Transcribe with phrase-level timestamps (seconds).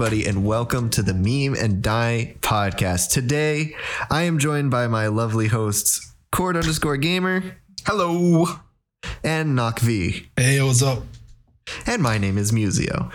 [0.00, 3.10] everybody, and welcome to the Meme and Die podcast.
[3.10, 3.76] Today,
[4.08, 8.46] I am joined by my lovely hosts, Cord underscore Gamer Hello.
[9.22, 10.30] and Knock V.
[10.38, 11.02] Hey, what's up?
[11.84, 13.12] And my name is Musio.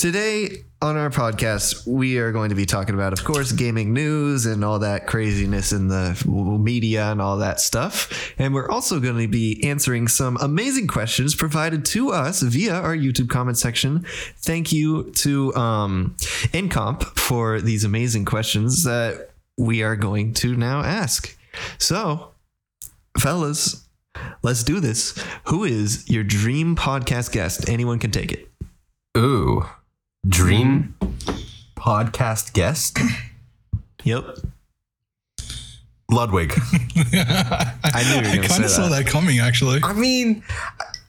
[0.00, 4.46] Today on our podcast, we are going to be talking about, of course, gaming news
[4.46, 8.32] and all that craziness in the media and all that stuff.
[8.38, 12.96] And we're also going to be answering some amazing questions provided to us via our
[12.96, 14.06] YouTube comment section.
[14.38, 16.16] Thank you to um,
[16.54, 21.36] Incomp for these amazing questions that we are going to now ask.
[21.76, 22.30] So,
[23.18, 23.86] fellas,
[24.42, 25.22] let's do this.
[25.48, 27.68] Who is your dream podcast guest?
[27.68, 28.50] Anyone can take it.
[29.18, 29.66] Ooh.
[30.28, 30.94] Dream
[31.76, 32.98] podcast guest?
[34.02, 34.38] Yep.
[36.10, 36.54] Ludwig.
[36.96, 39.04] I knew you were I going to kind of saw that.
[39.04, 39.80] that coming, actually.
[39.82, 40.42] I mean,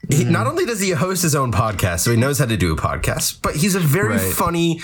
[0.10, 2.74] he, not only does he host his own podcast, so he knows how to do
[2.74, 4.34] a podcast, but he's a very Right.
[4.34, 4.82] funny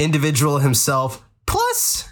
[0.00, 1.22] individual himself.
[1.46, 2.08] Plus,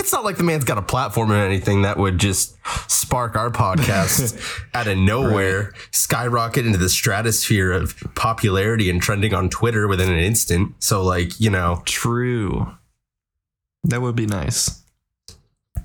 [0.00, 2.56] it's not like the man's got a platform or anything that would just
[2.90, 4.40] spark our podcast
[4.74, 10.18] out of nowhere, skyrocket into the stratosphere of popularity and trending on Twitter within an
[10.18, 10.74] instant.
[10.82, 12.74] So, like, you know, True.
[13.84, 14.82] That would be nice.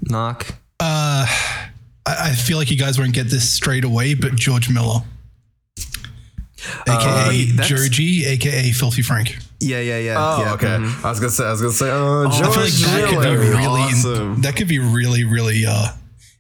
[0.02, 0.48] Knock.
[0.80, 1.26] Uh,
[2.06, 5.00] I, I feel like you guys won't get this straight away, but George Miller,
[6.88, 9.38] aka Uh, that's- Joji, aka Filthy Frank.
[9.60, 10.16] Yeah, yeah, yeah.
[10.18, 10.54] Oh, yeah.
[10.54, 10.68] okay.
[10.68, 11.04] mhm.
[11.06, 13.20] I was gonna say, I was gonna say, oh, I feel like George that could
[13.22, 13.38] be Miller.
[13.40, 15.88] really in- that could be really, really uh,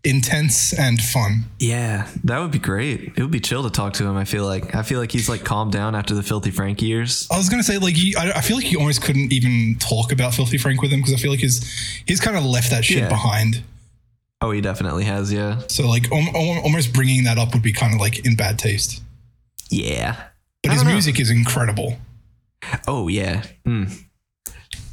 [0.03, 1.45] intense and fun.
[1.59, 3.13] Yeah, that would be great.
[3.15, 4.15] It would be chill to talk to him.
[4.17, 4.75] I feel like.
[4.75, 7.27] I feel like he's like calmed down after the filthy Frank years.
[7.31, 10.11] I was gonna say like he, I, I feel like you almost couldn't even talk
[10.11, 11.63] about Filthy Frank with him because I feel like his
[12.05, 13.09] he's kind of left that shit Yeah.
[13.09, 13.63] behind.
[14.41, 15.31] Oh, he definitely has.
[15.33, 15.61] Yeah.
[15.69, 18.59] So like al- al- almost bringing that up would be kind of like in bad
[18.59, 19.01] taste.
[19.69, 20.15] Yeah.
[20.61, 20.93] But I his don't know.
[20.95, 21.97] music is incredible.
[22.87, 23.43] Oh yeah.
[23.65, 24.03] Mm.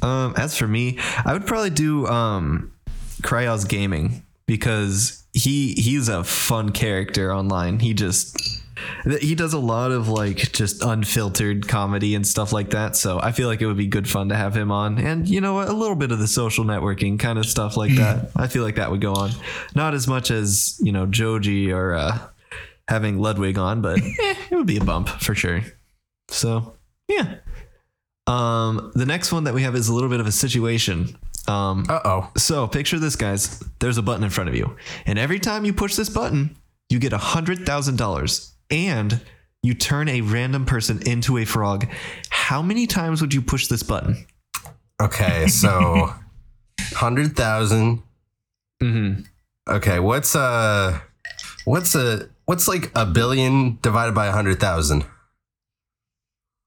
[0.01, 2.73] Um, as for me, I would probably do um,
[3.21, 7.79] Cryos Gaming because he he's a fun character online.
[7.79, 8.61] He just
[9.19, 12.95] he does a lot of like just unfiltered comedy and stuff like that.
[12.95, 15.41] So I feel like it would be good fun to have him on, and you
[15.41, 18.29] know a little bit of the social networking kind of stuff like that.
[18.35, 19.31] I feel like that would go on,
[19.75, 22.19] not as much as you know Joji or uh,
[22.87, 24.03] having Ludwig on, but eh,
[24.51, 25.61] it would be a bump for sure.
[26.29, 26.75] So
[27.07, 27.35] yeah.
[28.27, 31.17] Um, the next one that we have is a little bit of a situation.
[31.47, 32.31] Um, Uh oh.
[32.37, 33.59] so picture this, guys.
[33.79, 36.55] There's a button in front of you, and every time you push this button,
[36.89, 39.19] you get a hundred thousand dollars, and
[39.61, 41.87] you turn a random person into a frog.
[42.29, 44.25] How many times would you push this button?
[45.01, 46.13] Okay, so
[46.93, 48.03] hundred thousand.
[48.81, 49.23] Mm-hmm.
[49.69, 50.97] Okay, what's uh,
[51.65, 55.05] what's a what's like a billion divided by a hundred thousand?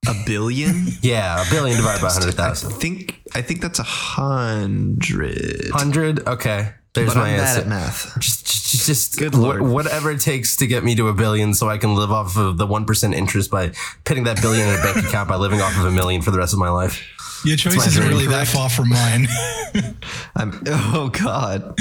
[0.08, 0.86] A billion?
[1.02, 5.70] Yeah, a billion divided by a hundred I think I think that's a hundred.
[5.72, 6.26] Hundred.
[6.26, 8.14] Okay, there's But my I'm bad at math.
[8.20, 9.62] Just, just, just Good wha- lord.
[9.62, 12.56] whatever it takes to get me to a billion, so I can live off of
[12.58, 13.72] the one percent interest by
[14.04, 16.38] putting that billion in a bank account by living off of a million for the
[16.38, 17.02] rest of my life.
[17.44, 19.26] Your choice isn't dream, really that far from mine.
[20.36, 20.62] I'm.
[20.66, 21.74] Oh God.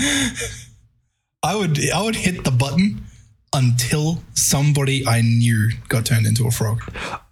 [1.44, 3.05] I would I would hit the button
[3.56, 6.82] until somebody I knew got turned into a frog.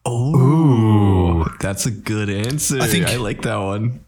[0.06, 2.80] Oh, that's a good answer.
[2.80, 4.00] I I think- I like that one.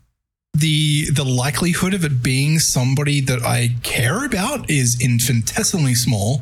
[0.58, 6.42] The the likelihood of it being somebody that I care about is infinitesimally small.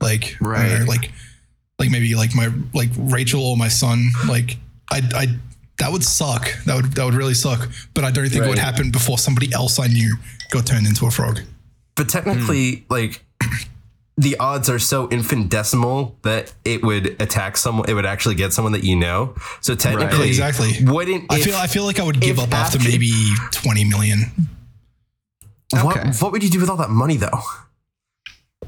[0.00, 0.78] Like Right.
[0.78, 1.10] know, like
[1.80, 4.12] like maybe like my like Rachel or my son.
[4.28, 4.58] Like
[4.92, 5.26] I I
[5.78, 6.52] that would suck.
[6.66, 7.68] That would that would really suck.
[7.94, 10.16] But I don't think it would happen before somebody else I knew
[10.50, 11.40] got turned into a frog.
[11.96, 12.92] But technically, hmm.
[12.92, 13.24] like
[14.18, 17.88] the odds are so infinitesimal that it would attack someone.
[17.88, 19.34] It would actually get someone that you know.
[19.60, 20.72] So technically, Exactly.
[20.82, 23.12] Wouldn't I if- feel I feel like I would give up after after- maybe
[23.52, 24.48] twenty million.
[25.70, 26.10] what, Okay.
[26.18, 27.40] what would you do with all that money though?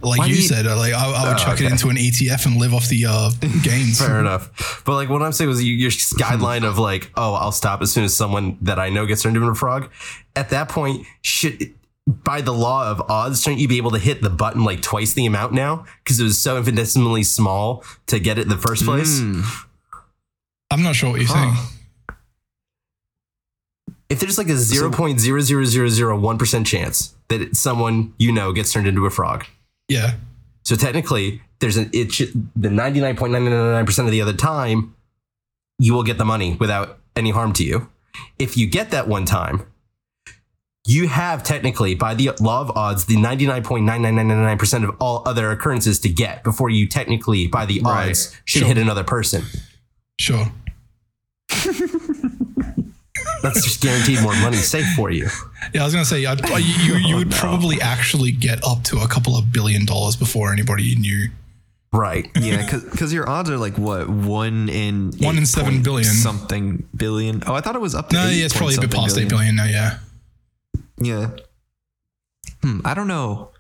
[0.03, 1.67] Like Why you do you- said, uh, like I, I would Oh, chuck okay.
[1.67, 3.31] it into an ETF and live off the uh,
[3.63, 3.99] gains.
[4.01, 4.83] Fair enough.
[4.87, 7.93] But like what I'm saying was you- your guideline of like, oh, I'll stop as
[7.93, 9.91] soon as someone that I know gets turned into a frog.
[10.37, 11.75] At that point, should
[12.25, 15.13] by the law of odds, shouldn't you be able to hit the button like twice
[15.13, 15.85] the amount now?
[16.03, 19.21] Because it was so infinitesimally small to get it in the first place.
[19.21, 19.45] Mm.
[20.71, 21.55] I'm not sure what you're saying.
[24.09, 28.13] If there's like a zero point zero zero zero zero one percent chance that someone
[28.19, 29.45] you know gets turned into a frog,
[29.89, 30.15] Yeah.
[30.65, 34.13] so technically there's an it should, the ninety nine point nine nine nine percent of
[34.13, 34.97] the other time,
[35.79, 37.89] you will get the money without any harm to you.
[38.39, 39.65] If you get that one time,
[40.91, 46.09] you have technically, by the law of odds, the 99.99999% of all other occurrences to
[46.09, 48.09] get before you technically, by the Right.
[48.11, 48.69] odds, should Sure.
[48.69, 49.45] hit another person.
[50.19, 50.53] Sure.
[53.43, 55.29] That's just guaranteed more money safe for you.
[55.73, 58.83] Yeah, I was gonna say I'd, I- you you oh, would probably actually get up
[58.85, 61.29] to a couple of billion dollars before anybody knew.
[61.93, 62.31] Right.
[62.39, 66.05] Yeah, because your odds are like what one in One in seven point billion.
[66.13, 67.43] something billion.
[67.47, 69.01] Oh, I thought it was up to No, eight yeah, it's probably a bit something
[69.09, 69.65] past eight billion now.
[69.65, 69.99] Yeah.
[71.01, 71.31] Yeah.
[72.63, 73.51] Hmm, I don't know.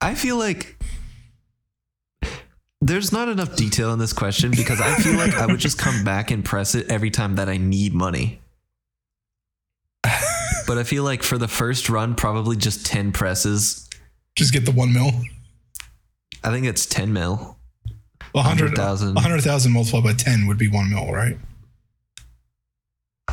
[0.00, 0.76] I feel like
[2.80, 6.04] there's not enough detail in this question because I feel like I would just come
[6.04, 8.40] back and press it every time that I need money.
[10.66, 13.88] But I feel like for the first run, probably just 10 presses.
[14.34, 15.10] Just get the one mil.
[16.42, 17.56] I think it's 10 mil.
[18.34, 19.16] A hundred 100,000.
[19.16, 21.38] a hundred thousand multiplied by ten would be one mil, right?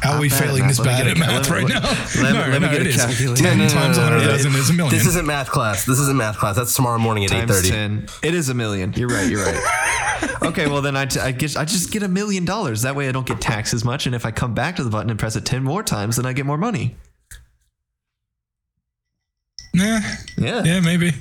[0.04, 1.80] How are we bad failing this bad at math right now?
[1.80, 3.42] let me- no, let me no, get a calculator.
[3.42, 4.32] Ten times no, a no, hundred no.
[4.34, 4.94] thousand is a million.
[4.96, 5.86] This isn't math class.
[5.86, 6.56] This isn't math class.
[6.56, 7.70] That's tomorrow morning at 8.30.
[7.70, 8.08] 10.
[8.24, 8.94] it is a million.
[8.94, 9.30] You're right.
[9.30, 10.42] You're right.
[10.44, 12.82] okay, well, then I, t- I, guess I just get a million dollars.
[12.82, 14.06] That way I don't get taxed as much.
[14.06, 16.26] And if I come back to the button and press it 10 more times, then
[16.26, 16.96] I get more money.
[19.74, 20.00] Nah,
[20.38, 20.64] Yeah.
[20.64, 21.14] yeah, maybe.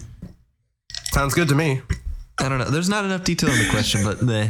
[1.13, 1.81] Sounds good to me.
[2.39, 2.65] I don't know.
[2.71, 4.49] There's not enough detail in the question, but meh.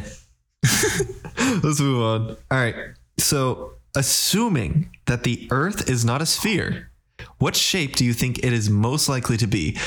[1.62, 2.28] Let's move on.
[2.50, 2.74] All right.
[3.18, 6.90] So, assuming that the Earth is not a sphere,
[7.38, 9.78] what shape do you think it is most likely to be?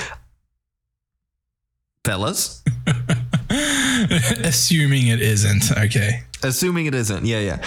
[2.04, 2.64] Fellas?
[4.44, 5.72] Assuming it isn't.
[5.72, 6.22] Okay.
[6.44, 7.26] Assuming it isn't.
[7.26, 7.62] Yeah, yeah.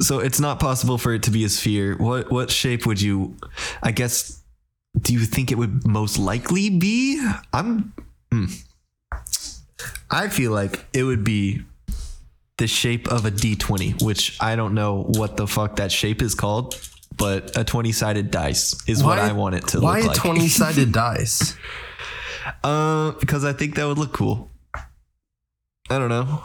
[0.00, 1.96] So it's not possible for it to be a sphere.
[1.96, 3.36] What what shape would you
[3.82, 4.42] I guess
[5.00, 7.24] do you think it would most likely be?
[7.52, 7.92] I'm
[8.30, 8.46] hmm.
[10.10, 11.64] I feel like it would be
[12.62, 16.36] the shape of a D20, which I don't know what the fuck that shape is
[16.36, 16.80] called,
[17.16, 20.04] but a 20-sided dice is what I want it to look like.
[20.04, 21.56] why a twenty sided dice?
[22.62, 24.48] Uh, because I think that would look cool.
[25.90, 26.44] I don't know.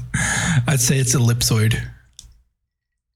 [0.66, 1.80] I'd say it's ellipsoid.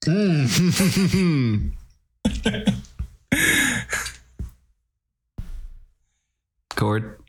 [6.77, 7.19] Cord.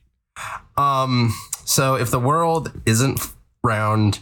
[0.77, 1.35] Um.
[1.65, 3.19] So if the world isn't
[3.65, 4.21] round,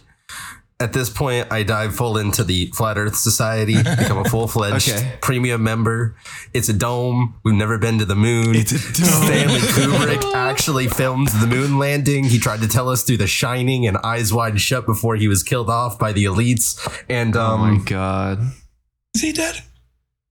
[0.79, 4.89] at this point, I dive full into the Flat Earth Society, become a full fledged
[4.89, 5.13] Okay.
[5.21, 6.15] premium member.
[6.53, 7.33] It's a dome.
[7.43, 8.55] We've never been to the moon.
[8.55, 9.09] It's a dome.
[9.25, 12.25] Stanley Kubrick actually filmed the moon landing.
[12.25, 15.41] He tried to tell us through The Shining and Eyes Wide Shut before he was
[15.41, 16.77] killed off by the elites.
[17.09, 18.39] And Oh um, my god.
[19.15, 19.63] Is he dead?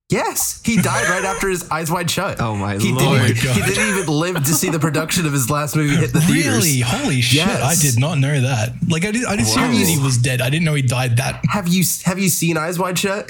[0.09, 2.41] Yes, he died right after his eyes wide shut.
[2.41, 3.27] Oh my he lord.
[3.27, 5.97] Didn't, Oh my he didn't even live to see the production of his last movie
[5.97, 6.65] hit the theaters.
[6.65, 6.81] Really?
[6.81, 7.39] Holy shit!
[7.39, 7.61] Yes.
[7.61, 8.71] I did not know that.
[8.89, 9.25] Like I did.
[9.25, 10.41] I did assume that he was dead.
[10.41, 11.17] I didn't know he died.
[11.17, 13.29] That Have you have you seen Eyes Wide Shut?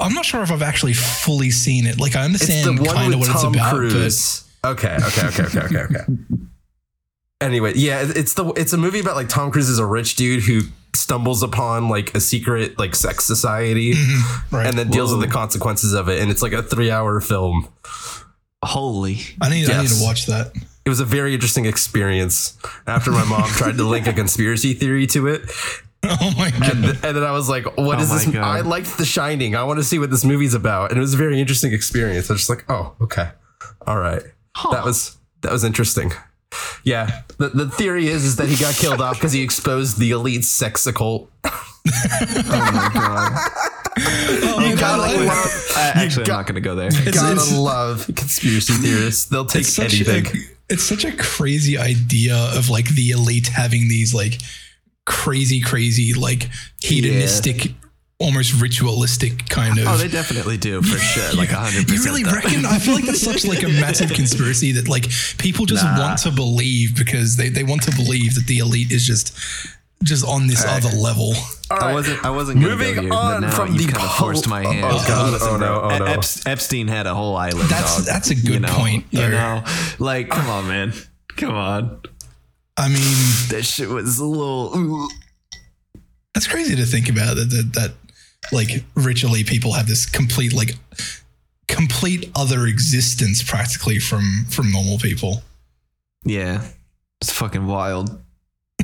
[0.00, 2.00] I'm not sure if I've actually fully seen it.
[2.00, 4.44] Like I understand kind of what Tom it's about, Cruise.
[4.64, 6.04] Okay, okay, okay, okay, okay, okay.
[7.40, 10.44] Anyway, yeah, it's the it's a movie about like Tom Cruise is a rich dude
[10.44, 10.60] who
[10.94, 13.94] stumbles upon like a secret like sex society
[14.50, 14.66] but right.
[14.66, 17.68] and then deals with the consequences of it and it's like a 3-hour film.
[18.64, 19.18] Holy.
[19.40, 20.52] I need I need to watch that.
[20.84, 22.56] It was a very interesting experience
[22.86, 25.50] after my mom tried to link a conspiracy theory to it.
[26.04, 26.62] Oh my god!
[26.72, 28.26] And, and then I was like, "What Oh is this?
[28.26, 28.42] God.
[28.42, 29.54] I liked The Shining.
[29.54, 32.28] I want to see what this movie's about." And it was a very interesting experience.
[32.28, 33.30] I was just like, "Oh, okay,
[33.86, 34.20] all right."
[34.72, 36.10] That was that was interesting.
[36.84, 40.10] Yeah, the, the theory is is that he got killed off because he exposed the
[40.10, 41.30] elite sex occult.
[41.84, 43.50] Oh my god.
[43.98, 45.26] Oh, You gotta God.
[45.26, 46.92] love, I, actually, got- I'm not going to go there.
[46.92, 49.26] you It's- gotta it's- love conspiracy theorists.
[49.26, 50.26] They'll take it's such anything.
[50.26, 50.30] a
[50.70, 54.40] it's such a crazy idea of like the elite having these like
[55.04, 56.48] crazy crazy like
[56.80, 57.72] hedonistic
[58.18, 61.32] almost ritualistic kind of Oh, they definitely do for sure.
[61.36, 61.90] Like 100%.
[61.92, 62.32] You really though.
[62.32, 62.64] reckon?
[62.64, 65.06] I feel like that's such like a massive conspiracy that like
[65.38, 65.98] people just Nah.
[65.98, 69.36] want to believe because they, they want to believe that the elite is just
[70.04, 70.84] just on this right.
[70.84, 71.32] other level.
[71.70, 72.24] All I wasn't.
[72.24, 74.64] I wasn't Moving go here, on but now from the kind of pol- forced my
[74.64, 74.84] Oh, hand.
[74.84, 75.32] oh, God.
[75.32, 75.80] Listen, Oh, no.
[75.82, 76.04] Oh, no.
[76.06, 77.68] Ep- Epstein had a whole island.
[77.68, 78.68] That's- dog, that's a good you know?
[78.74, 79.62] point, You know,
[80.00, 80.92] like, come on, man,
[81.36, 82.00] come on.
[82.76, 83.00] I mean,
[83.50, 85.08] That shit was a little.
[86.34, 87.92] that's crazy to think about that that, that
[88.50, 90.76] like ritually people have this complete like
[91.68, 95.42] complete other existence practically from from normal people.
[96.24, 96.64] Yeah,
[97.20, 98.10] it's fucking wild.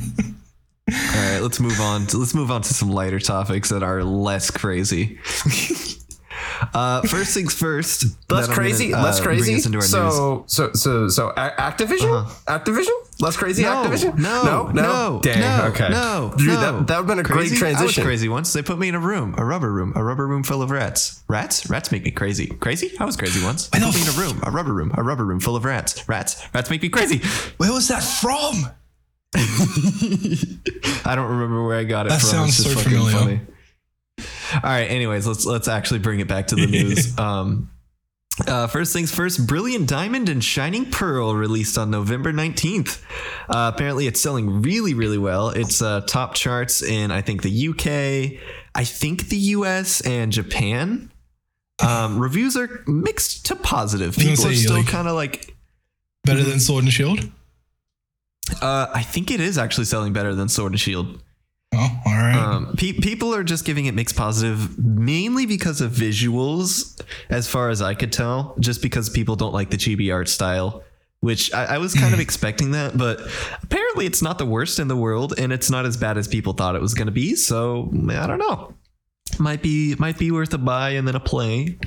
[0.01, 2.07] All right, let's move on.
[2.07, 5.19] To, let's move on to some lighter topics that are less crazy.
[6.73, 8.05] uh, first things first.
[8.29, 9.55] Less that I'm crazy, gonna, uh, less crazy.
[9.55, 9.91] us into our news.
[9.91, 12.59] So, so, so, so, A- Activision, Uh-huh.
[12.59, 12.89] Activision,
[13.19, 13.63] less crazy.
[13.63, 16.59] No, Activision, no, no, Dang, no, okay, no, Dude, no.
[16.79, 17.57] that that would have been a Crazy?
[17.57, 18.53] great I was crazy once.
[18.53, 21.23] They put me in a room, a rubber room, a rubber room full of rats.
[21.27, 21.69] Rats?
[21.69, 22.47] Rats make me crazy.
[22.47, 22.91] Crazy?
[22.99, 23.67] I was crazy once.
[23.69, 25.65] They I put me in a room, a rubber room, a rubber room full of
[25.65, 26.07] rats.
[26.07, 26.47] Rats.
[26.53, 27.19] Rats make me crazy.
[27.57, 28.65] Where was that from?
[31.05, 32.29] I don't remember where I got it That from.
[32.29, 33.17] sounds It's just so fucking familiar.
[33.17, 33.41] funny.
[34.55, 34.85] All right.
[34.89, 37.17] Anyways, let's let's actually bring it back to the news.
[37.17, 37.69] um,
[38.47, 43.01] uh, first things first, Brilliant Diamond and Shining Pearl released on November 19th.
[43.49, 45.49] Uh, apparently, it's selling really, really well.
[45.49, 48.39] It's uh, top charts in, I think, the UK,
[48.75, 51.11] I think the US, and Japan.
[51.85, 54.15] Um, reviews are mixed to positive.
[54.15, 55.55] People are still like- kind of like,
[56.25, 57.19] Better than Sword and Shield?
[58.61, 61.21] uh, I think it is actually selling better than Sword and Shield.
[61.73, 62.35] Oh, all right.
[62.35, 66.99] Um, pe- people are just giving it mixed positive, mainly because of visuals,
[67.29, 68.55] as far as I could tell.
[68.59, 70.83] Just because people don't like the chibi art style,
[71.19, 73.21] which I, I was kind of expecting that, but
[73.61, 76.53] apparently it's not the worst in the world, and it's not as bad as people
[76.53, 77.35] thought it was going to be.
[77.35, 78.73] So I don't know.
[79.37, 81.77] Might be might be worth a buy and then a play.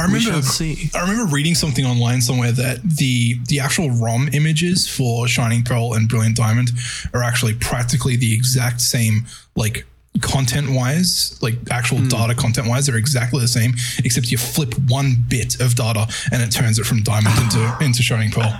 [0.00, 0.90] I We remember shall see.
[0.94, 5.94] I remember reading something online somewhere that the the actual ROM images for Shining Pearl
[5.94, 6.70] and Brilliant Diamond
[7.14, 9.26] are actually practically the exact same,
[9.56, 9.84] like
[10.22, 12.08] content wise, like actual Hmm.
[12.08, 16.42] data content wise, they're exactly the same, except you flip one bit of data and
[16.42, 18.50] it turns it from Diamond into into Shining Pearl.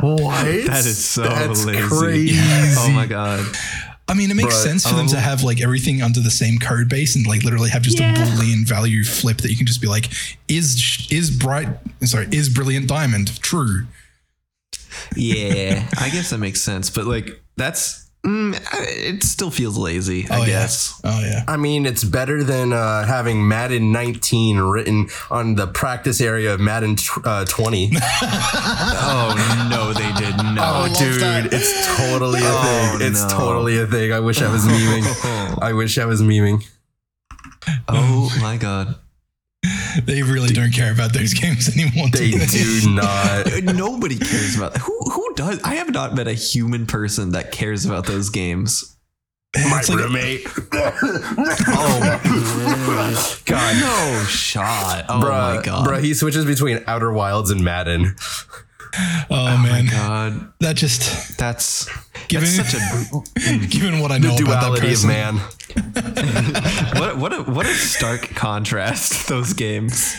[0.00, 0.44] What?
[0.66, 1.88] That is so That's lazy.
[1.88, 2.38] crazy.
[2.78, 3.44] Oh my god.
[4.06, 5.20] I mean, it makes But- sense for them to oh.
[5.20, 8.12] have like everything under the same code base and like literally have just Yeah.
[8.12, 10.10] a boolean value flip that you can just be like,
[10.46, 11.68] is is bright
[12.04, 13.86] sorry is brilliant diamond true?
[15.16, 18.58] Yeah, I guess that makes sense, but like that's mm,
[19.12, 20.28] it still feels lazy.
[20.28, 20.46] I Oh, yeah.
[20.46, 21.00] guess.
[21.04, 21.44] Oh yeah.
[21.46, 26.60] I mean, it's better than uh, having Madden 19 written on the practice area of
[26.60, 27.92] Madden tw- uh, 20.
[29.06, 30.88] Oh no, they did I not.
[30.90, 31.52] love Dude, that.
[31.52, 33.06] it's totally a Oh, thing.
[33.08, 33.28] It's no.
[33.38, 34.12] totally a thing.
[34.12, 35.58] I wish I was memeing.
[35.62, 36.64] I wish I was memeing.
[37.88, 38.96] Oh my god.
[40.04, 42.08] They really don't care about those games anymore.
[42.12, 43.62] They do do not.
[43.76, 45.62] Nobody cares about who who does.
[45.62, 48.96] I have not met a human person that cares about those games.
[49.56, 50.46] My It's like- roommate.
[51.66, 53.76] Oh my God.
[53.80, 55.04] no shot.
[55.08, 55.86] Oh bruh, my god.
[55.86, 58.16] bruh, he switches between Outer Wilds and Madden.
[59.30, 61.88] Oh, man, God, that just that's
[62.28, 65.08] given that's such a given what I The know about that duality of person.
[65.08, 65.36] man.
[67.00, 70.16] what what a what a stark contrast those games.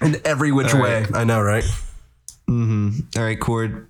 [0.00, 1.02] In every which All way.
[1.02, 1.14] right.
[1.16, 1.64] I know, right?
[2.48, 2.90] Mm-hmm.
[3.16, 3.88] All right, Cord,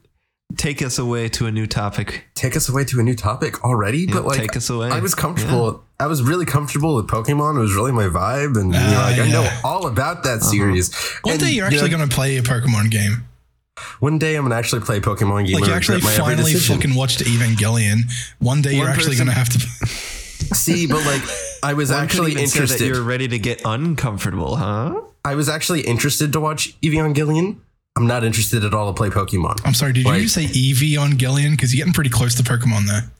[0.56, 2.26] take us away to a new topic.
[2.34, 4.90] Take us away to a new topic already, but like take us away.
[4.90, 5.82] I was comfortable.
[5.98, 7.56] I was really comfortable with Pokemon.
[7.56, 10.94] It was really my vibe, and you know, like, I know all about that series.
[11.22, 13.24] One And, day you're you actually know, going to play a Pokemon game.
[14.00, 15.56] One day I'm gonna actually play Pokemon game.
[15.60, 18.00] Like you actually regret my every finally fucking watched Evangelion.
[18.38, 19.58] One day you're actually person- going to have to.
[20.54, 21.22] see, but like
[21.62, 22.88] I was One actually even say that interested.
[22.88, 25.00] you're ready to get uncomfortable, huh?
[25.24, 27.56] I was actually interested to watch Evangelion.
[27.96, 29.60] I'm not interested at all to play Pokemon.
[29.64, 29.92] I'm sorry.
[29.94, 31.52] Did Like- you say Evangelion?
[31.52, 33.10] Because you're getting pretty close to Pokemon there.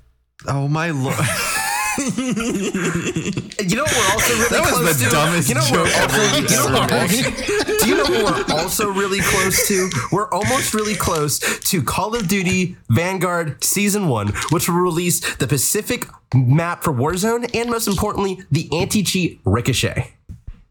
[0.46, 1.16] Oh my lord!
[1.98, 5.10] You know what we're also really That was close the to?
[5.10, 7.96] dumbest you know what we're joke also, ever you know what we're also, Do you
[7.96, 9.90] know what we're also really close to?
[10.12, 15.46] We're almost really close to Call of Duty Vanguard Season 1, which will release the
[15.46, 20.12] Pacific map for Warzone and most importantly, the anti-cheat Ricochet.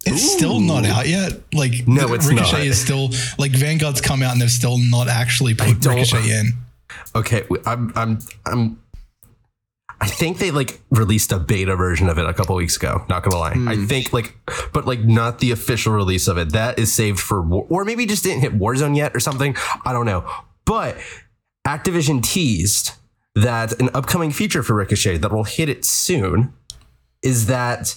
[0.08, 1.32] It's still not out yet.
[1.54, 2.68] Like No, it's Ricochet not.
[2.68, 6.54] is still like Vanguard's come out and they've still not actually put don't- Ricochet in.
[7.16, 8.80] Okay, I'm I'm I'm
[10.02, 13.06] I think they like released a beta version of it a couple weeks ago.
[13.10, 13.86] Not gonna lie, I hmm.
[13.86, 14.36] think like,
[14.74, 16.52] but like not the official release of it.
[16.52, 19.56] That is saved for, War- or maybe just didn't hit Warzone yet or something.
[19.86, 20.30] I don't know.
[20.66, 20.98] But
[21.66, 22.92] Activision teased
[23.36, 26.54] that an upcoming feature for Ricochet that will hit it soon
[27.22, 27.96] is that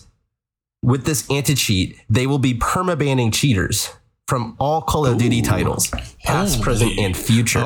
[0.83, 3.91] with this anti cheat, they will be perma banning cheaters
[4.29, 5.89] from all Call of Duty titles,
[6.23, 7.65] past, present, and future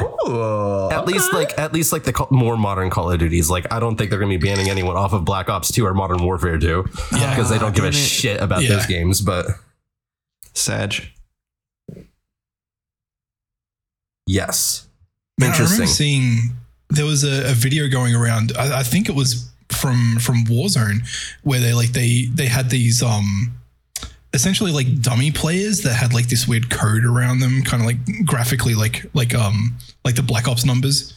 [0.92, 3.50] at least like at least like the more modern Call of Duties.
[3.50, 5.84] Like I don't think they're going to be banning anyone off of Black Ops 2
[5.84, 7.30] or Modern Warfare 2 Yeah.
[7.34, 7.94] because they don't give a it.
[7.94, 8.76] shit about Yeah.
[8.76, 9.20] those games.
[9.20, 9.46] But
[10.54, 10.94] Sag.
[14.26, 14.86] yes,
[15.38, 15.86] Man, I remember interesting.
[15.86, 16.56] seeing
[16.90, 18.52] there was a, a video going around.
[18.58, 20.98] I, I think it was from from Warzone
[21.42, 23.54] where they like they they had these um
[24.34, 28.26] essentially like dummy players that had like this weird code around them, kind of like
[28.26, 31.12] graphically like like um like the Black Ops numbers.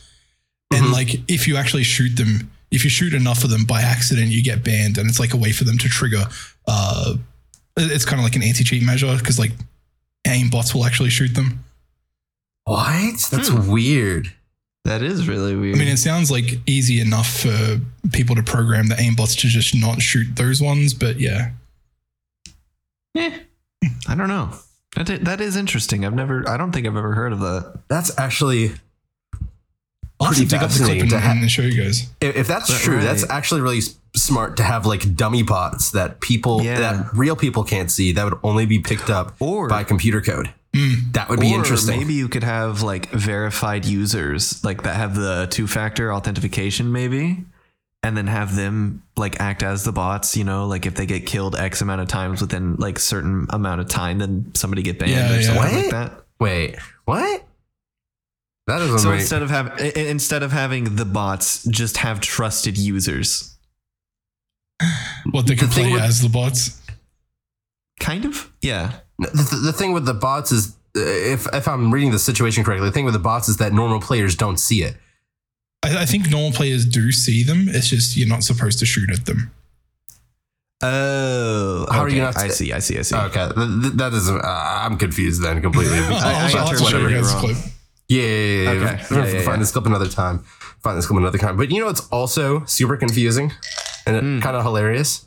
[0.73, 0.91] And Mhm.
[0.93, 4.43] like if you actually shoot them, if you shoot enough of them by accident, you
[4.43, 6.25] get banned, and it's like a way for them to trigger.
[6.67, 7.15] Uh,
[7.77, 9.51] it's kind of like an anti cheat measure because like
[10.27, 11.63] aim bots will actually shoot them.
[12.65, 13.19] What?
[13.31, 13.67] That's Hmm.
[13.67, 14.33] weird.
[14.85, 15.75] That is really weird.
[15.75, 17.81] I mean, it sounds like easy enough for
[18.11, 21.51] people to program the aimbots to just not shoot those ones, but yeah.
[23.15, 23.39] Eh,
[24.07, 24.51] I don't know.
[24.95, 26.05] That that is interesting.
[26.05, 26.47] I've never.
[26.47, 27.79] I don't think I've ever heard of that.
[27.89, 28.71] That's actually
[30.19, 31.83] I'll have Pretty to dig up the clip fascinating and, to ha- and show you
[31.83, 32.09] guys.
[32.21, 33.81] if, if that's Right, true, that's actually really
[34.15, 36.79] smart to have like dummy bots that people Yeah.
[36.79, 40.53] that real people can't see that would only be picked up Or- by computer code.
[41.11, 41.99] That would be Or interesting.
[41.99, 47.43] Maybe you could have like verified users like that have the two factor authentication, maybe,
[48.05, 50.37] and then have them like act as the bots.
[50.37, 53.81] You know, like if they get killed X amount of times within like certain amount
[53.81, 55.41] of time, then somebody get banned Yeah, or yeah.
[55.41, 55.73] something What?
[55.73, 56.23] like that.
[56.39, 57.45] Wait, what?
[58.67, 61.97] That is So make instead of have i- i- instead of having the bots, just
[61.97, 63.55] have trusted users.
[65.31, 66.81] What they can The play with- as the bots.
[67.99, 68.91] Kind of, yeah.
[69.19, 72.87] the, the thing with the bots is uh, if if I'm reading the situation correctly,
[72.89, 74.97] the thing with the bots is that normal players don't see it.
[75.85, 77.67] I, I think normal players do see them.
[77.69, 79.51] It's just you're not supposed to shoot at them.
[80.83, 82.21] Oh, How are you okay.
[82.25, 82.73] not- I see.
[82.73, 82.99] I see.
[82.99, 83.15] I see.
[83.15, 85.97] Okay, th- th- that is uh, I'm confused then completely.
[85.97, 87.41] I'll, I- I'll, I'll have to show interpreted you it guys wrong.
[87.41, 87.57] clip.
[88.07, 88.69] Yeah, yeah, yeah, yeah.
[88.69, 89.03] Okay.
[89.15, 90.39] We're Yeah, yeah, find this clip another time.
[90.83, 91.57] Find this clip another time.
[91.57, 93.51] But you know, it's also super confusing
[94.05, 94.39] and Hmm.
[94.41, 95.25] kind of hilarious.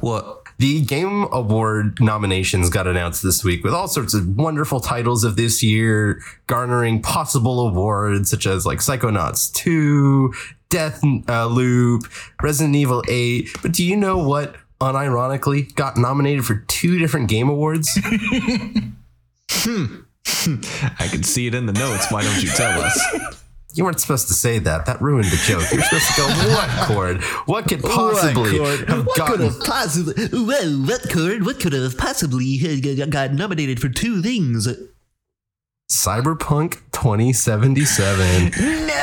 [0.00, 0.43] What?
[0.58, 5.36] The Game Award nominations got announced this week with all sorts of wonderful titles of
[5.36, 10.32] this year, garnering possible awards such as like Psychonauts 2,
[10.68, 12.04] Death uh, Loop,
[12.42, 13.48] Resident Evil 8.
[13.62, 17.98] But do you know what unironically got nominated for two different game awards?
[19.50, 20.02] hmm.
[20.98, 22.10] I can see it in the notes.
[22.10, 23.43] Why don't you tell us?
[23.74, 24.86] You weren't supposed to say that.
[24.86, 25.64] That ruined the joke.
[25.72, 27.22] You're supposed to go, what Cord?
[27.46, 32.56] What could possibly have gotten possibly well what could what could have possibly
[33.10, 34.68] got nominated for two things
[35.90, 38.52] Cyberpunk 2077?
[38.86, 38.94] no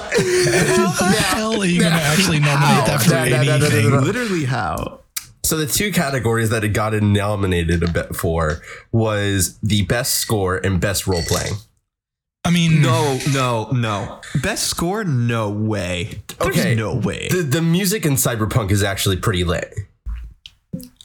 [0.00, 3.44] How the hell are you going to actually nominate that for No, no, no, no,
[3.44, 3.90] no, anything?
[3.90, 4.04] no, no.
[4.04, 5.00] Literally, how?
[5.44, 8.60] So the two categories that it got nominated a bit for
[8.92, 11.54] was the best score and best role playing.
[12.44, 14.20] I mean, No, no, no.
[14.42, 15.04] Best score?
[15.04, 16.22] No way.
[16.40, 16.74] There's Okay.
[16.74, 17.28] no way.
[17.30, 19.74] The, the music in Cyberpunk is actually pretty lit.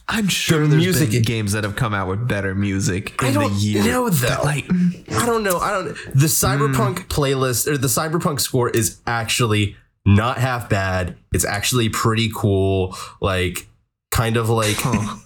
[0.06, 3.28] I'm sure the there's music- been games that have come out with better music in
[3.28, 3.84] I don't the year.
[3.84, 4.26] know, though.
[4.28, 4.64] that, like,
[5.10, 5.58] I don't know.
[5.58, 5.86] I don't.
[6.14, 7.08] The Cyberpunk mm.
[7.08, 11.16] playlist or the Cyberpunk score is actually not half bad.
[11.32, 12.94] It's actually pretty cool.
[13.22, 13.66] Like
[14.14, 14.78] kind of like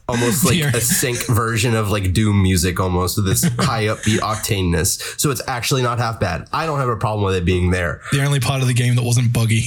[0.08, 0.70] almost like Dear.
[0.74, 5.20] a sync version of like Doom music, almost with this high upbeat octaneness.
[5.20, 6.48] So it's actually not half bad.
[6.52, 8.00] I don't have a problem with it being there.
[8.12, 9.64] the only part of the game that wasn't buggy.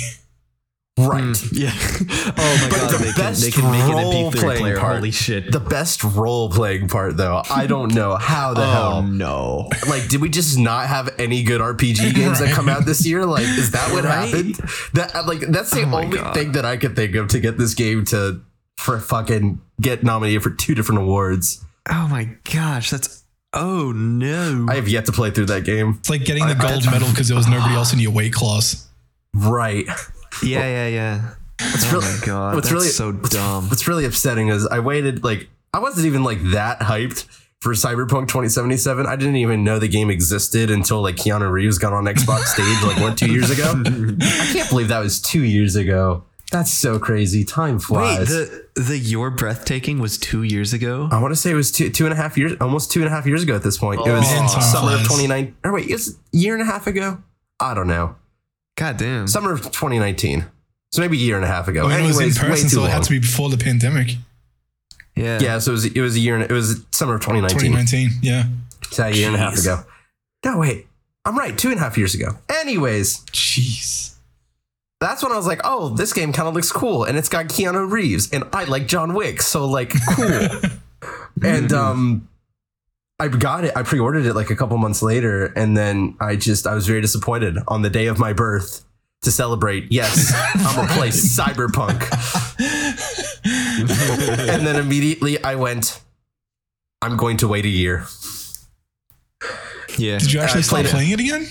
[0.98, 1.22] Right.
[1.24, 1.56] Hmm.
[1.56, 1.72] yeah.
[2.38, 4.60] oh my But god, the they can, best they can make it role MP3 playing
[4.62, 4.78] player.
[4.80, 5.52] part- Holy shit.
[5.52, 9.02] The best role playing part, though, I don't know how the oh hell.
[9.04, 9.70] no.
[9.90, 13.26] Like, did we just not have any good RPG games that come out this year?
[13.26, 14.26] Like, is that what Right?
[14.28, 14.56] happened?
[14.94, 16.34] That like that's the Oh only God.
[16.34, 18.42] thing that I could think of to get this game to
[18.82, 21.64] for fucking get nominated for two different awards.
[21.90, 24.68] Oh my gosh, that's oh no.
[24.70, 25.96] I have yet to play through that game.
[26.00, 28.12] It's like getting the I- I- gold medal because there was nobody else in your
[28.12, 28.88] weight class.
[29.34, 29.86] Right.
[30.44, 31.30] yeah, yeah, yeah.
[31.62, 33.70] What's oh really, my god, what's that's really so dumb.
[33.70, 37.26] What's really upsetting is I waited like I wasn't even like that hyped
[37.60, 39.06] for Cyberpunk 2077.
[39.06, 42.82] I didn't even know the game existed until like Keanu Reeves got on Xbox stage
[42.84, 43.72] like what two years ago.
[43.86, 46.24] I can't believe that was two years ago.
[46.52, 47.46] That's so crazy.
[47.46, 48.20] Time flies.
[48.20, 48.50] Wait, flies.
[48.76, 51.08] the the you're breathtaking was two years ago.
[51.12, 53.08] I want to say it was two two and a half years, almost two and
[53.08, 54.02] a half years ago at this point.
[54.06, 55.08] it was Man, time summer of flies.
[55.28, 55.56] 29.
[55.64, 57.24] Or wait, it's a year and a half ago.
[57.60, 58.16] I don't know.
[58.76, 59.28] God damn.
[59.28, 60.46] Summer of 2019.
[60.92, 61.84] So maybe a year and a half ago.
[61.84, 62.92] Oh, I mean, it was in Anyways, way person, too so it long.
[62.92, 64.18] had to be before the pandemic.
[65.16, 65.40] yeah.
[65.42, 67.72] yeah, so it was it was a year and it was summer of 2019.
[67.72, 68.10] 2019.
[68.22, 68.44] Yeah.
[68.92, 69.84] So a year and a half ago.
[70.44, 70.88] No, wait.
[71.24, 71.58] I'm right.
[71.58, 72.38] Two and a half years ago.
[72.50, 74.16] Anyways, Jeez.
[75.02, 77.04] That's when I was like, oh, this game kind of looks cool.
[77.04, 78.32] And it's got Keanu Reeves.
[78.32, 79.42] And I like John Wick.
[79.42, 80.50] So, like, cool.
[81.44, 82.30] and um,
[83.20, 83.76] I got it.
[83.76, 85.46] I pre ordered it like a couple months later.
[85.56, 88.86] And then I just, I was very disappointed on the day of my birth
[89.24, 89.92] to celebrate.
[89.92, 92.00] Yes, I'm going to play Cyberpunk.
[94.50, 96.00] and then immediately I went,
[97.02, 98.06] I'm going to wait a year.
[99.98, 100.20] Yeah.
[100.20, 100.92] Did you actually I start played it.
[100.92, 101.48] playing it again?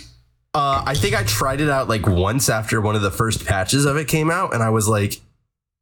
[0.53, 3.85] Uh, I think I tried it out like once after one of the first patches
[3.85, 5.21] of it came out, and I was like,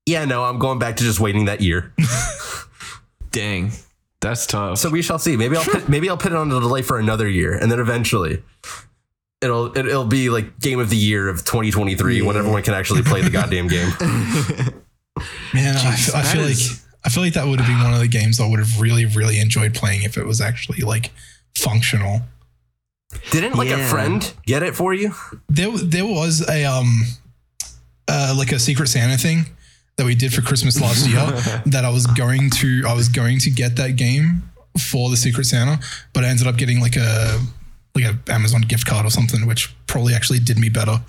[0.06, 1.92] "Yeah, no, I'm going back to just waiting that year."
[3.30, 3.72] Dang.
[4.20, 4.78] That's tough.
[4.78, 5.36] so we shall see.
[5.36, 7.78] Maybe I'll put, maybe I'll put it on the delay for another year, and then
[7.78, 8.42] eventually,
[9.40, 13.02] it'll it, it'll be like game of the year of 2023 when everyone can actually
[13.02, 13.88] play the goddamn game.
[15.54, 17.82] Man, I, Jeez, I that feel is- like I feel like that would have been
[17.82, 20.80] one of the games I would have really, really enjoyed playing if it was actually
[20.82, 21.10] like
[21.56, 22.20] functional.
[23.30, 25.12] Didn't like a friend get it for you?
[25.48, 27.02] There, there was a um,
[28.06, 29.46] uh, like a Secret Santa thing
[29.96, 31.18] that we did for Christmas last year
[31.66, 35.44] that I was going to, I was going to get that game for the Secret
[35.44, 35.80] Santa,
[36.12, 37.40] but I ended up getting like a
[37.94, 41.00] like a Amazon gift card or something, which probably actually did me better.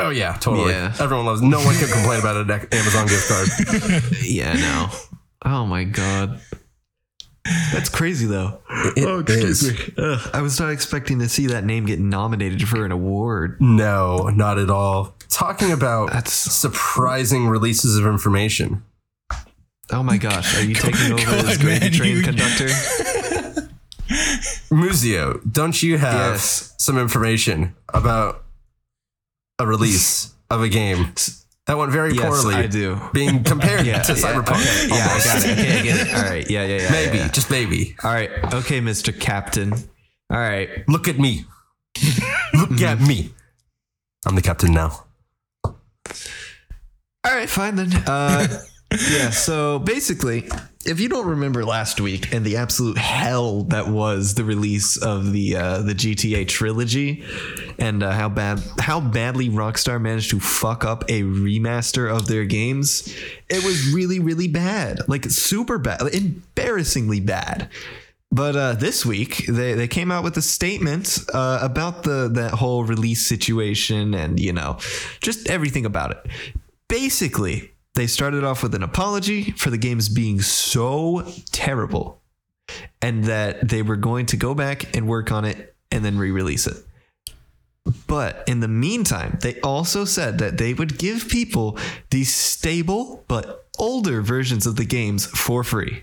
[0.00, 0.72] Oh yeah, totally.
[0.72, 0.94] Yeah.
[1.00, 1.42] Everyone loves.
[1.42, 4.02] No one can complain about an Amazon gift card.
[4.22, 4.88] Yeah, no.
[5.44, 6.40] Oh my god.
[7.72, 8.60] That's crazy though.
[8.96, 9.88] It oh, excuse is.
[9.88, 9.94] me.
[9.98, 13.60] Ugh, I was not expecting to see that name get nominated for an award.
[13.60, 15.14] No, not at all.
[15.28, 18.82] Talking about That's surprising releases of information.
[19.92, 20.56] oh my gosh.
[20.58, 22.68] Are you taking over God, as gravy man, train you- conductor?
[24.70, 26.74] Muzio, don't you have Yes.
[26.78, 28.44] some information about
[29.58, 31.12] a release of a game
[31.68, 32.30] that went very poorly.
[32.30, 32.54] Yes, poorly?
[32.56, 33.00] I do.
[33.12, 34.56] Being compared Yeah, to yeah, Cyberpunk.
[34.56, 35.52] okay, yeah, I got it.
[35.52, 36.14] Okay, I get it.
[36.16, 36.50] All right.
[36.50, 36.90] Yeah, yeah, yeah.
[36.90, 37.28] Maybe, yeah.
[37.28, 37.94] just maybe.
[38.02, 38.30] All right.
[38.54, 39.18] Okay, Mr.
[39.18, 39.72] Captain.
[39.74, 40.88] All right.
[40.88, 41.44] Look at me.
[42.54, 43.34] Look at me.
[44.26, 45.04] I'm the captain now.
[45.64, 45.74] All
[47.24, 47.92] right, fine then.
[48.06, 48.60] Uh,
[49.10, 50.48] yeah, so basically,
[50.88, 55.32] if you don't remember last week and the absolute hell that was the release of
[55.32, 57.24] the uh, the GTA trilogy,
[57.78, 62.44] and uh, how bad how badly Rockstar managed to fuck up a remaster of their
[62.44, 63.14] games,
[63.48, 67.68] it was really really bad, like super bad, embarrassingly bad.
[68.30, 72.52] But uh, this week they, they came out with a statement uh, about the that
[72.52, 74.78] whole release situation and you know
[75.20, 76.26] just everything about it.
[76.88, 82.20] Basically, they started off with an apology for the games being so terrible,
[83.02, 86.68] and that they were going to go back and work on it and then re-release
[86.68, 86.76] it.
[88.06, 91.76] But in the meantime, they also said that they would give people
[92.10, 96.02] these stable but older versions of the games for free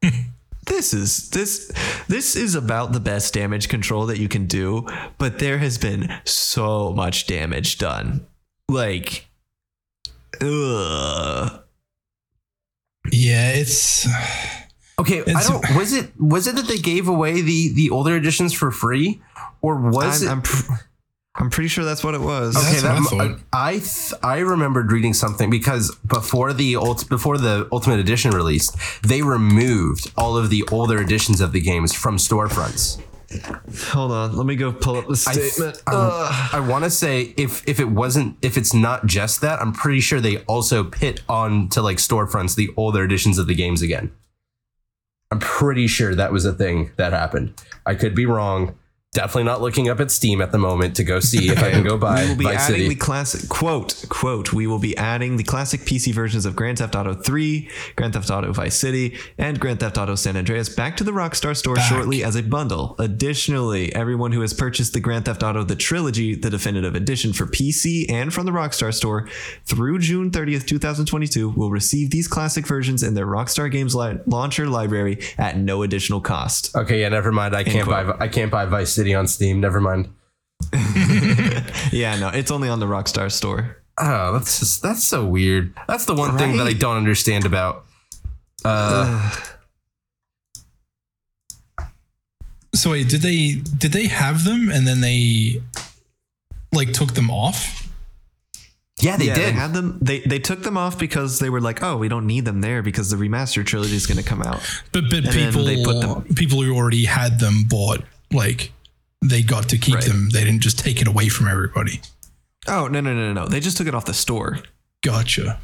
[0.66, 1.72] this is this
[2.06, 4.86] this is about the best damage control that you can do
[5.18, 8.24] but there has been so much damage done
[8.68, 9.27] like
[10.42, 11.60] ugh.
[13.10, 14.06] Yeah, it's
[15.00, 15.76] Okay, I don't.
[15.76, 19.22] Was it was it that they gave away the the older editions for free,
[19.62, 20.30] or was I'm, it?
[20.32, 20.72] I'm, pr-
[21.36, 22.80] I'm pretty sure that's what it was Okay.
[22.80, 27.38] That's what I that- I th- I remembered reading something because before the ult- before
[27.38, 32.16] the Ultimate Edition released, they removed all of the older editions of the games from
[32.16, 33.00] storefronts.
[33.88, 37.66] Hold on let me go pull up the statement I'm- I want to say if
[37.68, 41.68] if it wasn't if it's not just that, I'm pretty sure they also pit on
[41.70, 44.10] to like storefronts the older editions of the games again.
[45.30, 47.52] I'm pretty sure that was a thing that happened.
[47.84, 48.74] I could be wrong.
[49.18, 51.82] Definitely not looking up at Steam at the moment to go see if I can
[51.82, 52.88] go buy we will be Vice adding City.
[52.88, 56.94] the classic quote quote we will be adding the classic pc versions of grand theft
[56.94, 61.04] auto 3 grand theft auto vice city and grand theft auto san andreas back to
[61.04, 61.88] the rockstar store Back.
[61.90, 66.34] shortly as a bundle additionally everyone who has purchased the grand theft auto the trilogy
[66.34, 69.28] the definitive edition for pc and from the rockstar store
[69.66, 74.66] through june 30th 2022 will receive these classic versions in their rockstar games li- launcher
[74.66, 77.56] library at no additional cost Okay, yeah, never mind.
[77.56, 78.14] I can't buy.
[78.20, 79.60] I can't buy Vice City on Steam.
[79.60, 80.08] Never mind.
[81.92, 85.74] yeah no it's only on the rockstar store Oh, that's just that's so weird.
[85.88, 87.84] That's the one thing that I don't understand about.
[88.64, 89.34] Uh,
[92.74, 95.60] so wait, did they did they have them and then they
[96.72, 97.88] like took them off?
[99.00, 99.46] yeah, they yeah, did.
[99.46, 99.98] They had them.
[100.00, 102.82] They they took them off because they were like, oh, we don't need them there
[102.82, 104.60] because the remastered trilogy is going to come out.
[104.92, 108.72] But but then people they put them- people who already had them bought like
[109.22, 110.04] they got to keep Right.
[110.04, 110.30] them.
[110.30, 112.00] They didn't just take it away from everybody.
[112.66, 113.46] Oh no no no no!
[113.46, 114.58] They just took it off the store.
[115.02, 115.58] Gotcha.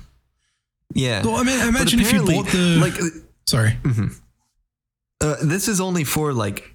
[0.94, 1.22] Yeah.
[1.24, 2.94] Well, I mean, imagine if you bought the like
[3.46, 3.76] sorry.
[5.20, 6.70] uh, this is only for like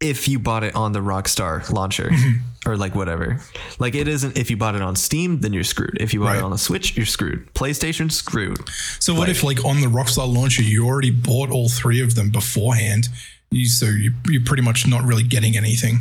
[0.00, 2.68] if you bought it on the Rockstar launcher Mm-hmm.
[2.70, 3.40] or like whatever.
[3.78, 5.96] Like it isn't if you bought it on Steam, then you're screwed.
[6.00, 6.38] If you bought Right.
[6.38, 7.52] it on the Switch, you're screwed.
[7.54, 8.58] PlayStation screwed.
[9.00, 12.30] So what if like on the Rockstar launcher you already bought all three of them
[12.30, 13.08] beforehand?
[13.50, 16.00] You, so you, you're pretty much not really getting anything.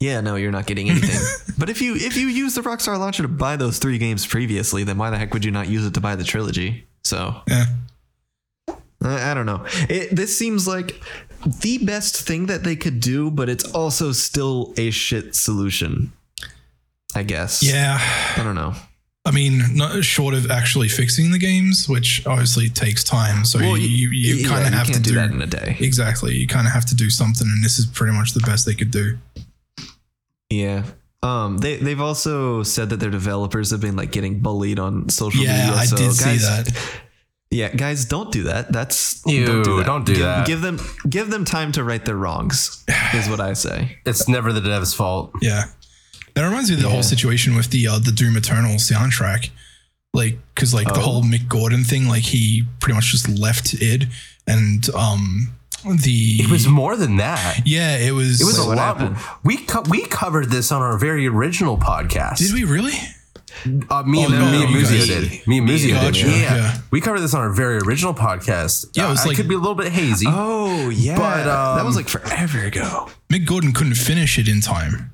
[0.00, 1.54] Yeah, no, you're not getting anything.
[1.58, 4.82] but if you if you use the Rockstar launcher to buy those three games previously,
[4.82, 6.86] then why the heck would you not use it to buy the trilogy?
[7.04, 7.66] So Yeah.
[9.02, 9.64] I, I don't know.
[9.88, 11.00] It, this seems like
[11.60, 16.12] the best thing that they could do, but it's also still a shit solution.
[17.14, 17.62] I guess.
[17.62, 17.98] Yeah.
[18.36, 18.74] I don't know.
[19.26, 23.44] I mean, not short of actually fixing the games, which obviously takes time.
[23.44, 25.46] So Well, you, you, you yeah, kind of have to do, do that in a
[25.46, 25.76] day.
[25.78, 26.34] Exactly.
[26.36, 28.74] You kind of have to do something, and this is pretty much the best they
[28.74, 29.18] could do.
[30.50, 30.84] Yeah.
[31.22, 35.42] Um, they they've also said that their developers have been like getting bullied on social
[35.44, 35.74] Yeah, media.
[35.80, 36.90] I so did see guys, that.
[37.52, 38.70] Yeah, guys, don't do that.
[38.72, 39.86] That's Ew, don't do that.
[39.86, 40.46] don't do give, that.
[40.46, 42.84] Give them give them time to right their wrongs.
[43.12, 43.98] Is what I say.
[44.06, 45.32] it's never the dev's fault.
[45.42, 45.64] Yeah.
[46.34, 49.50] That reminds me of the whole situation with the uh, the Doom Eternal soundtrack.
[50.14, 51.02] Like, because like the Oh.
[51.02, 54.06] whole Mick Gordon thing, like he pretty much just left id,
[54.46, 55.52] and um,
[55.84, 57.62] the It was more than that.
[57.66, 58.40] yeah, it was.
[58.40, 58.78] It was Wait, a lot.
[58.98, 59.16] happened?
[59.44, 62.38] We co- we covered this on our very original podcast.
[62.38, 62.92] did we really?
[63.90, 65.46] Uh, me, and, Oh, no, me and you Muzio did.
[65.46, 66.40] Me and Muzio Gotcha, did.
[66.40, 66.56] Yeah.
[66.56, 66.78] yeah.
[66.90, 68.86] we covered this on our very original podcast.
[68.94, 70.26] Yeah, it was Uh, like- could be a little bit hazy.
[70.28, 73.08] Oh yeah, But, that um, was like forever ago.
[73.30, 75.12] Mick Gordon couldn't finish it in time,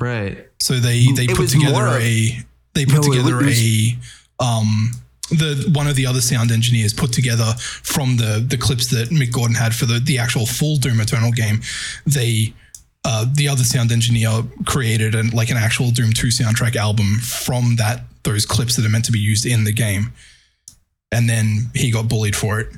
[0.00, 0.46] Right.
[0.60, 3.98] so they they It put together more a they put No, it together was- a
[4.38, 4.92] um
[5.30, 9.32] the one of the other sound engineers put together from the the clips that Mick
[9.32, 11.60] Gordon had for the the actual full Doom Eternal game.
[12.06, 12.54] They
[13.04, 17.76] uh, the other sound engineer created an like an actual Doom 2 soundtrack album from
[17.76, 20.12] that those clips that are meant to be used in the game.
[21.10, 22.68] And then he got bullied for it.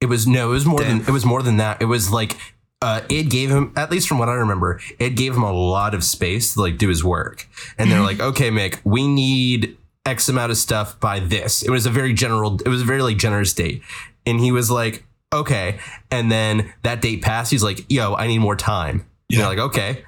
[0.00, 0.98] It was no, it was more Damn.
[0.98, 1.80] than it was more than that.
[1.80, 2.36] It was like
[2.82, 5.94] uh, it gave him, at least from what I remember, it gave him a lot
[5.94, 7.48] of space to like do his work.
[7.78, 11.62] And they're like, okay, Mick, we need X amount of stuff by this.
[11.62, 13.82] It was a very general, it was a very like generous date.
[14.26, 15.78] And he was like, okay.
[16.10, 17.50] And then that date passed.
[17.50, 19.00] He's like, yo, I need more time.
[19.00, 19.38] And Yeah.
[19.38, 20.04] they're like, okay.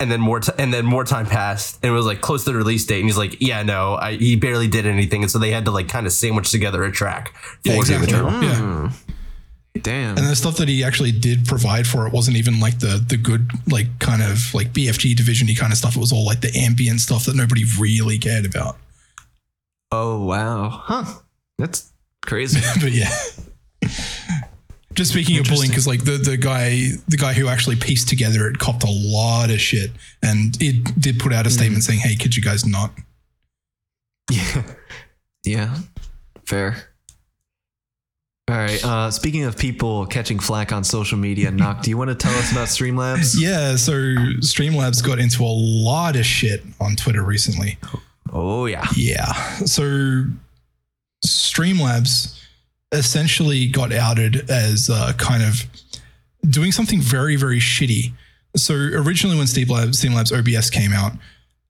[0.00, 2.50] And then more, t- and then more time passed, and it was like close to
[2.50, 2.98] the release date.
[2.98, 5.70] And he's like, "Yeah, no, I, he barely did anything." And so they had to
[5.70, 8.08] like kind of sandwich together a track for Yeah, Doom exactly.
[8.12, 8.42] Eternal.
[8.42, 8.92] Yeah.
[9.80, 10.18] Damn.
[10.18, 13.16] And the stuff that he actually did provide for it wasn't even like the the
[13.16, 15.96] good like kind of like BFG division kind of stuff.
[15.96, 18.76] It was all like the ambient stuff that nobody really cared about.
[19.94, 20.68] Oh wow.
[20.68, 21.04] Huh.
[21.58, 21.92] That's
[22.24, 22.60] crazy.
[22.80, 23.10] But yeah.
[24.94, 28.46] Just speaking of bullying, because like the, the guy the guy who actually pieced together
[28.46, 29.90] it copped a lot of shit,
[30.22, 32.92] and it did put out a statement saying, "Hey, could you guys not?"
[34.30, 34.62] yeah.
[35.44, 35.76] Yeah.
[36.46, 36.76] Fair.
[38.48, 38.84] All right.
[38.84, 42.34] Uh, speaking of people catching flack on social media, Knock, do you want to tell
[42.34, 43.34] us about Streamlabs?
[43.38, 47.78] Yeah, so Streamlabs got into a lot of shit on Twitter recently.
[48.32, 48.86] Oh yeah.
[48.96, 49.32] Yeah.
[49.64, 50.24] So
[51.24, 52.40] Streamlabs
[52.92, 55.64] essentially got outed as uh, kind of
[56.48, 58.12] doing something very, very shitty.
[58.56, 61.12] So originally, when Streamlabs, Steam Labs OBS came out,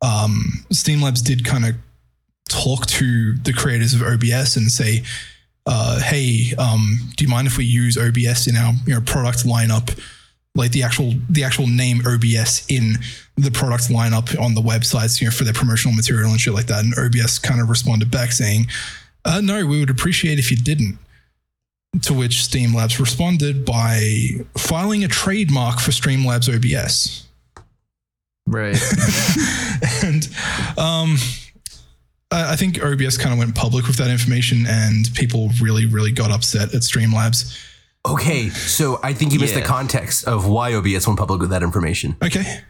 [0.03, 1.75] um, Streamlabs did kind of
[2.49, 5.03] talk to the creators of OBS and say,
[5.67, 9.45] uh, "Hey, um, do you mind if we use OBS in our you know product
[9.45, 9.99] lineup?"
[10.57, 12.99] Like the actual the actual name OBS in
[13.37, 16.67] the product lineup on the websites, you know, for their promotional material and shit like
[16.67, 16.85] that.
[16.85, 18.69] And OBS kind of responded back saying,
[19.25, 20.99] uh, "No, we would appreciate if you didn't."
[22.03, 27.25] To which Streamlabs responded by filing a trademark for Streamlabs OBS.
[28.47, 28.77] Right.
[30.05, 30.29] and
[30.77, 31.17] um,
[32.31, 36.13] I I think OBS kind of went public with that information, and people really, really
[36.13, 37.57] got upset at Streamlabs.
[38.07, 41.63] Okay, so I think you missed the context of why OBS went public with that
[41.63, 42.17] information.
[42.23, 42.61] Okay.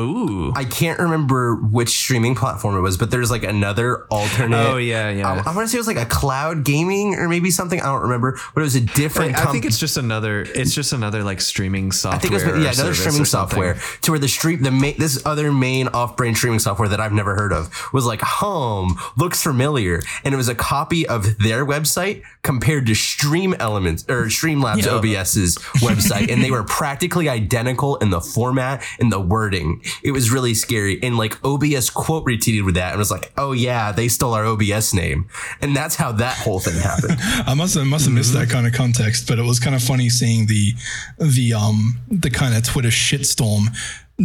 [0.00, 0.52] Ooh.
[0.56, 4.56] I can't remember which streaming platform it was, but there's like another alternate.
[4.56, 5.42] Oh yeah, yeah.
[5.46, 7.80] I want to say it was like a cloud gaming or maybe something.
[7.80, 9.36] I don't remember, but it was a different.
[9.36, 10.42] I, I think it's just another.
[10.42, 12.16] It's just another like streaming software.
[12.16, 15.24] I think it was yeah another streaming software to where the stream the main this
[15.24, 19.42] other main off brand streaming software that I've never heard of was like home looks
[19.42, 24.86] familiar and it was a copy of their website compared to Stream Elements or Streamlabs
[24.86, 29.82] OBS's website and they were practically identical in the format and the wording.
[30.02, 33.52] It was really scary and like OBS quote retweeted with that and was like oh
[33.52, 35.28] yeah they stole our OBS name
[35.60, 37.16] and that's how that whole thing happened.
[37.20, 39.82] I must have must have missed that kind of context, but it was kind of
[39.82, 40.72] funny seeing the
[41.18, 43.66] the um the kind of Twitter shitstorm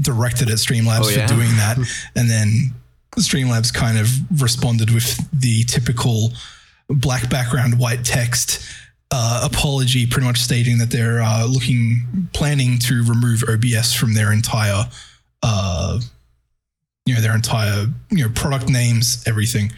[0.01, 1.25] directed at Streamlabs Oh, yeah?
[1.27, 1.77] for doing that,
[2.15, 2.73] and then
[3.17, 4.07] Streamlabs kind of
[4.41, 6.31] responded with the typical
[6.89, 8.61] black background, white text.
[9.11, 14.31] Uh, apology, pretty much stating that they're uh, looking, planning to remove OBS from their
[14.31, 14.87] entire,
[15.43, 15.99] uh,
[17.05, 19.71] you know, their entire, you know, product names, everything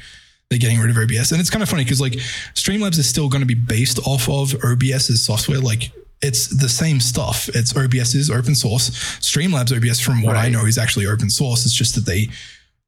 [0.49, 1.31] they're getting rid of OBS.
[1.31, 2.13] And it's kind of funny because like
[2.55, 5.59] Streamlabs is still going to be based off of OBS's software.
[5.59, 7.49] Like it's the same stuff.
[7.53, 8.89] It's OBS is open source.
[9.19, 11.65] Streamlabs OBS, from what I know, is actually open source.
[11.65, 12.27] It's just that they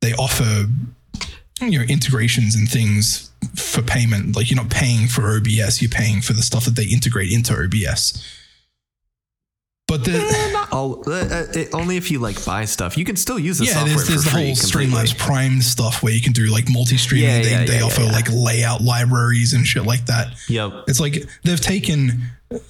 [0.01, 0.65] they offer
[1.61, 4.35] you know integrations and things for payment.
[4.35, 7.53] Like you're not paying for OBS, you're paying for the stuff that they integrate into
[7.53, 8.21] OBS.
[9.93, 12.97] But the All, uh, uh, it- only if you like buy stuff.
[12.97, 14.55] You can still use the yeah, software there's, there's for the free whole.
[14.55, 17.29] Streamlabs Prime stuff where you can do like multi-streaming.
[17.29, 18.11] Yeah, they yeah, they yeah, offer yeah.
[18.11, 20.33] like layout libraries and shit like that.
[20.49, 20.85] Yep.
[20.87, 22.23] It's like they've taken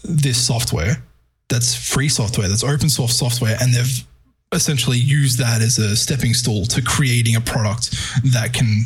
[0.03, 1.01] this software
[1.47, 4.03] that's free software, that's open source software, and they've
[4.51, 7.91] essentially used that as a stepping stool to creating a product
[8.33, 8.83] that can,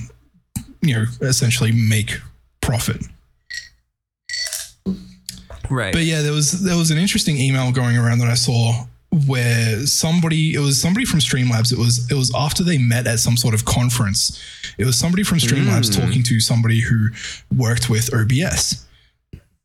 [0.82, 2.20] you know, essentially make
[2.62, 3.02] profit.
[5.70, 5.94] Right.
[5.94, 8.86] But yeah, there was there was an interesting email going around that I saw
[9.26, 11.72] where somebody it was somebody from Streamlabs.
[11.72, 14.42] It was it was after they met at some sort of conference.
[14.78, 17.10] It was somebody from Streamlabs talking to somebody who
[17.56, 18.86] worked with OBS.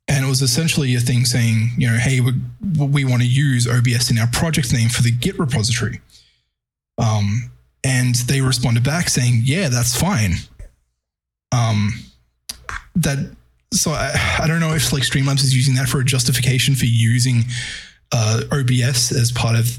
[0.08, 2.32] and it was essentially a thing saying, you know, hey, we,
[2.78, 6.00] we want to use OBS in our project name for the Git repository.
[6.98, 7.50] Um,
[7.84, 10.34] and they responded back saying, yeah, that's fine.
[11.50, 11.92] Um,
[12.96, 13.34] that
[13.72, 16.84] so I, I don't know if like Streamlabs is using that for a justification for
[16.84, 17.44] using
[18.12, 19.78] uh, OBS as part of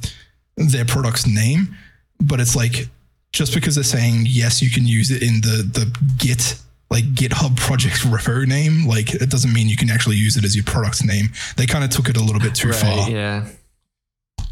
[0.58, 1.76] their product's name,
[2.20, 2.88] but it's like
[3.32, 7.58] just because they're saying yes, you can use it in the the Git like GitHub
[7.58, 11.04] project repo name, like it doesn't mean you can actually use it as your product's
[11.04, 11.30] name.
[11.58, 13.10] They kind of took it a little bit too far.
[13.10, 13.48] Yeah.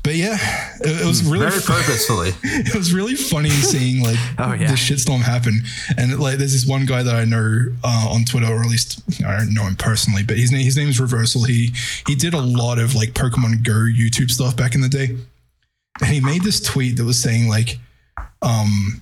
[0.04, 0.36] But yeah,
[0.80, 2.32] it, it was really Very purposefully.
[2.44, 4.68] it was really funny seeing like Oh, yeah.
[4.72, 5.62] the shitstorm happen.
[5.96, 9.02] And like, there's this one guy that I know uh, on Twitter, or at least
[9.24, 11.44] I don't know him personally, but his name his name is Reversal.
[11.44, 11.72] He
[12.08, 15.16] he did a lot of like Pokemon Go YouTube stuff back in the day,
[16.02, 17.78] and he made this tweet that was saying like,
[18.42, 19.02] um.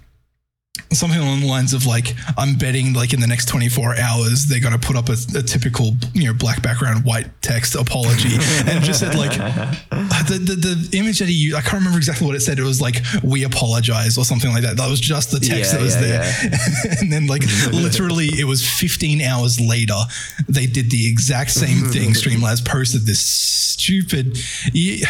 [0.92, 4.60] Something along the lines of like, I'm betting like in the next 24 hours they're
[4.60, 8.36] gonna put up a, a typical you know black background white text apology,
[8.70, 11.98] and just said like, uh, the, the the image that he used, I can't remember
[11.98, 12.60] exactly what it said.
[12.60, 14.78] It was like "we apologize" or something like that.
[14.78, 16.98] That was just the text Yeah, that was yeah, there.
[17.00, 20.00] and then like literally, it was 15 hours later,
[20.48, 22.10] they did the exact same thing.
[22.20, 24.38] Streamlabs posted this stupid.
[24.74, 25.08] Yeah,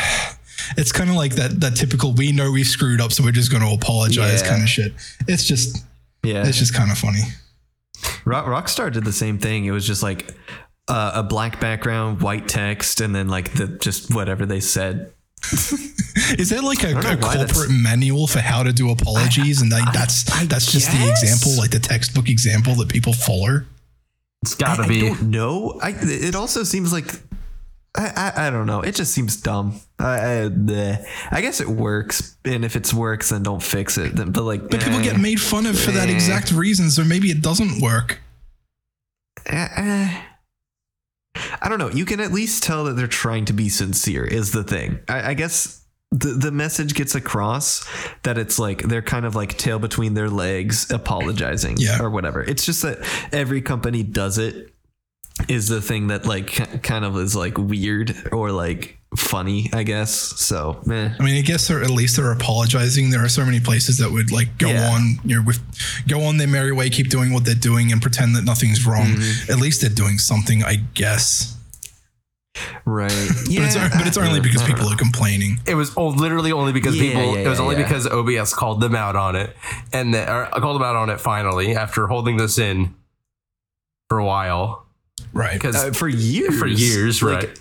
[0.78, 3.52] it's kind of like that that typical "we know we screwed up, so we're just
[3.52, 4.50] going to apologize" Yeah.
[4.50, 4.94] kind of shit.
[5.28, 5.84] It's just
[6.24, 6.46] Yeah.
[6.48, 7.22] it's just kind of funny.
[8.26, 9.66] Rock, Rockstar did the same thing.
[9.66, 10.34] It was just like
[10.88, 15.12] uh, a black background, white text, and then like the just whatever they said.
[16.38, 20.24] Is there like a, a corporate manual for how to do apologies, and like that's
[20.48, 23.62] that's just the example, like the textbook example that people follow?
[24.42, 25.10] It's gotta I be.
[25.10, 27.08] I it also seems like
[27.98, 28.82] I, I, I don't know.
[28.82, 29.80] It just seems dumb.
[29.98, 31.06] I, I.
[31.32, 34.16] I guess it works, and if it works, then don't fix it.
[34.16, 37.30] Then, but like, But people get made fun of for that exact reason, so maybe
[37.30, 38.20] it doesn't work.
[39.48, 40.22] eh, eh.
[41.62, 41.90] I don't know.
[41.90, 44.24] You can at least tell that they're trying to be sincere.
[44.26, 45.00] Is the thing.
[45.08, 47.88] I, I guess the the message gets across
[48.24, 52.02] that it's like they're kind of like tail between their legs, apologizing, Yeah.
[52.02, 52.42] or whatever.
[52.42, 53.00] It's just that
[53.32, 54.74] every company does it.
[55.48, 60.12] Is the thing that like kind of is like weird or like funny, I guess.
[60.12, 61.16] So, meh.
[61.18, 63.10] I mean, I guess they're at least they're apologizing.
[63.10, 64.90] There are so many places that would like go Yeah.
[64.90, 65.60] on, you know, with
[66.08, 69.08] go on their merry way, keep doing what they're doing, and pretend that nothing's wrong.
[69.08, 69.52] Mm-hmm.
[69.52, 71.56] At least they're doing something, I guess.
[72.86, 73.10] right?
[73.46, 75.60] But Yeah, it's but it's only because people are complaining.
[75.66, 77.34] It was oh, literally only because Yeah, people.
[77.36, 77.84] yeah, it was only yeah.
[77.84, 79.56] because OBS called them out on it,
[79.94, 82.94] and the, or called them out on it finally after holding this in
[84.10, 84.86] for a while.
[85.34, 85.54] Right.
[85.54, 87.60] Because uh, for years, for years, like, right?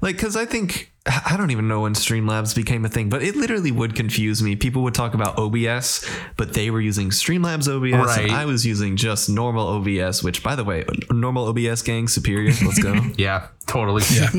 [0.00, 3.36] Like, because I think I don't even know when Streamlabs became a thing, but it
[3.36, 4.56] literally would confuse me.
[4.56, 6.04] People would talk about OBS,
[6.36, 8.24] but they were using Streamlabs OBS, Right.
[8.24, 10.22] and I was using just normal OBS.
[10.24, 12.52] Which, by the way, normal OBS gang superior.
[12.64, 12.94] Let's go.
[13.16, 14.02] Yeah, totally.
[14.12, 14.26] Yeah.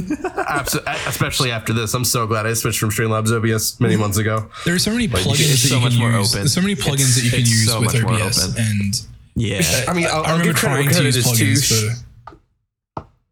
[0.48, 4.50] Abso- especially after this, I'm so glad I switched from Streamlabs OBS many months ago.
[4.66, 6.32] There are so many plugins it's that so you much can more use.
[6.34, 6.42] open.
[6.42, 8.62] There's so many plugins It's- that you can use so with OBS, open.
[8.62, 9.02] and
[9.36, 11.92] Yeah, I mean, I'll, I I'll remember trying to use plugins due.
[11.92, 12.04] for.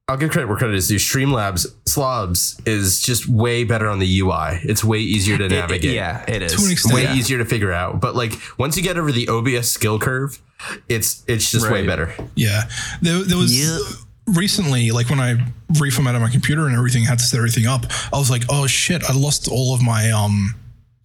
[0.08, 0.98] I'll give credit where credit is due.
[0.98, 4.60] Streamlabs Slobs is just way better on the UI.
[4.64, 5.96] It's way easier to It- it- navigate.
[5.96, 6.54] yeah, it is.
[6.54, 6.94] To an extent.
[6.94, 7.16] way Yeah.
[7.16, 8.02] easier to figure out.
[8.02, 10.40] But like once you get over the OBS skill curve,
[10.88, 12.14] it's it's just way better.
[12.36, 12.66] Yeah,
[13.02, 13.80] there, there was Yeah.
[14.28, 15.38] recently, like when I
[15.74, 17.92] reformatted my computer and everything, had to set everything up.
[18.14, 20.54] I was like, oh shit, I lost all of my um,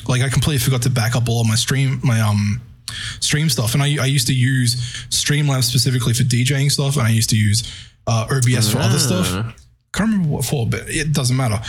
[0.09, 2.61] like I completely forgot to back up all of my stream, my um,
[3.21, 3.73] stream stuff.
[3.73, 4.77] And I I used to use
[5.09, 7.63] Streamlabs specifically for DJing stuff, and I used to use
[8.11, 9.29] uh, OBS for other stuff.
[9.93, 11.61] Can't remember what for, but it doesn't matter.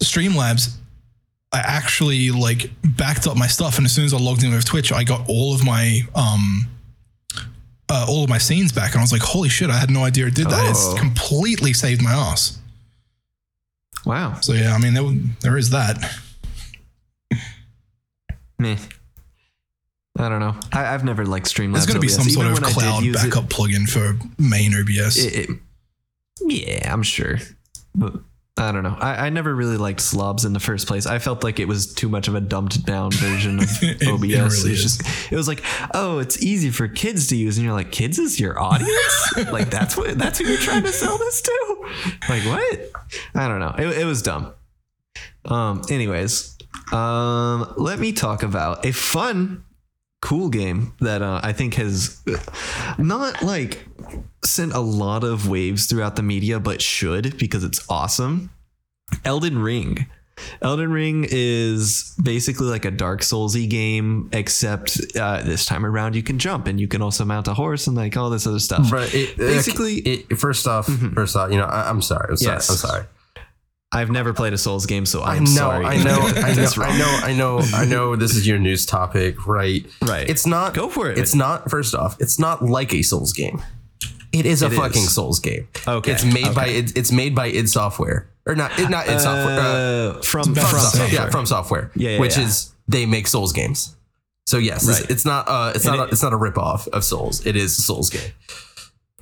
[0.00, 0.74] Streamlabs.
[1.52, 4.64] I actually like backed up my stuff, and as soon as I logged in with
[4.64, 6.66] Twitch, I got all of my um,
[7.88, 9.70] uh, all of my scenes back, and I was like, "Holy shit!
[9.70, 10.64] I had no idea it did that.
[10.66, 10.70] Oh.
[10.70, 12.58] It's completely saved my ass."
[14.04, 14.34] wow.
[14.40, 15.04] So yeah, I mean, there,
[15.42, 15.96] there is that.
[18.58, 18.76] Meh.
[20.18, 20.54] I don't know.
[20.72, 21.72] I, I've never liked Streamlabs.
[21.72, 22.16] There's going to be OBS.
[22.16, 25.16] some sort Even of when I did cloud use it- backup plugin for main OBS.
[25.24, 25.58] it, it-
[26.40, 27.38] yeah, I'm sure.
[27.94, 28.14] But
[28.56, 28.96] I don't know.
[29.00, 31.06] I, I never really liked slobs in the first place.
[31.06, 34.22] I felt like it was too much of a dumbed down version of it OBS.
[34.22, 35.62] really it was just it was like,
[35.92, 39.34] oh, it's easy for kids to use, and you're like, kids is your audience?
[39.50, 41.76] like that's what that's who you're trying to sell this to?
[42.28, 42.90] Like what?
[43.34, 43.74] I don't know.
[43.76, 44.52] It, it was dumb.
[45.46, 45.82] Um.
[45.90, 46.56] Anyways,
[46.92, 49.64] um, let me talk about a fun
[50.22, 52.22] cool game that uh, I think has
[52.98, 53.84] not like
[54.44, 58.50] sent a lot of waves throughout the media, but should because it's awesome.
[59.24, 60.06] Elden Ring.
[60.62, 66.22] Elden Ring is basically like a Dark Soulsy game, except uh, this time around you
[66.24, 68.90] can jump and you can also mount a horse and like all this other stuff.
[68.90, 72.26] But it, Basically- it, first off, first off, you know, I, I'm sorry.
[72.30, 72.56] I'm sorry.
[72.56, 72.70] Yes.
[72.70, 73.04] I'm sorry.
[73.92, 75.84] I've never played a Souls game, so I I'm know, sorry.
[75.86, 78.16] I know, I know, I know, I know, I know.
[78.16, 79.86] This is your news topic, right?
[80.02, 80.28] Right.
[80.28, 80.74] It's not.
[80.74, 81.16] Go for it.
[81.16, 81.70] It's not.
[81.70, 83.62] First off, it's not like a Souls game.
[84.34, 84.78] It is a It is.
[84.78, 85.68] fucking Souls game.
[85.86, 88.78] Okay, It's made by it, it's made by id Software or not?
[88.78, 89.58] It, not id Software.
[89.60, 91.08] Uh, Uh, from about from to software.
[91.08, 91.90] yeah, FromSoftware.
[91.94, 92.44] Yeah, yeah, which yeah.
[92.44, 93.96] is they make Souls games.
[94.46, 95.10] So yes, it's, Right.
[95.10, 95.48] it's not.
[95.48, 96.08] Uh, it's And not.
[96.08, 97.46] a, it's not a rip off of Souls.
[97.46, 98.30] It is a Souls game.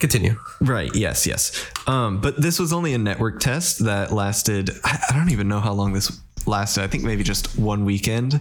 [0.01, 0.37] Continue.
[0.61, 0.93] Right.
[0.95, 1.27] Yes.
[1.29, 1.53] Yes.
[1.87, 4.71] Um, but this was only a network test that lasted.
[4.83, 6.11] I, I don't even know how long this
[6.45, 6.83] lasted.
[6.83, 8.41] I think maybe just one weekend.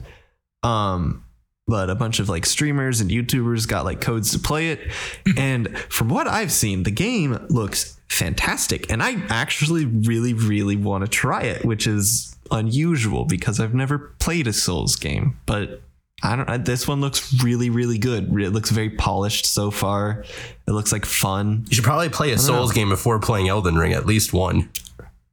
[0.64, 1.24] Um,
[1.68, 4.92] but a bunch of like streamers and YouTubers got like codes to play it,
[5.38, 11.04] and from what I've seen, the game looks fantastic, and I actually really, really want
[11.06, 15.82] to try it, which is unusual because I've never played a Souls game, but.
[16.24, 16.48] I don't.
[16.48, 18.26] I- This one looks really, really good.
[18.40, 20.24] It looks very polished so far.
[20.68, 21.66] It looks like fun.
[21.68, 22.76] You should probably play a Souls know.
[22.76, 23.94] game before playing Elden Ring.
[23.94, 24.70] At least one.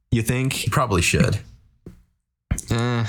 [0.09, 0.65] You think?
[0.65, 1.41] You probably should.
[2.71, 3.05] Eh,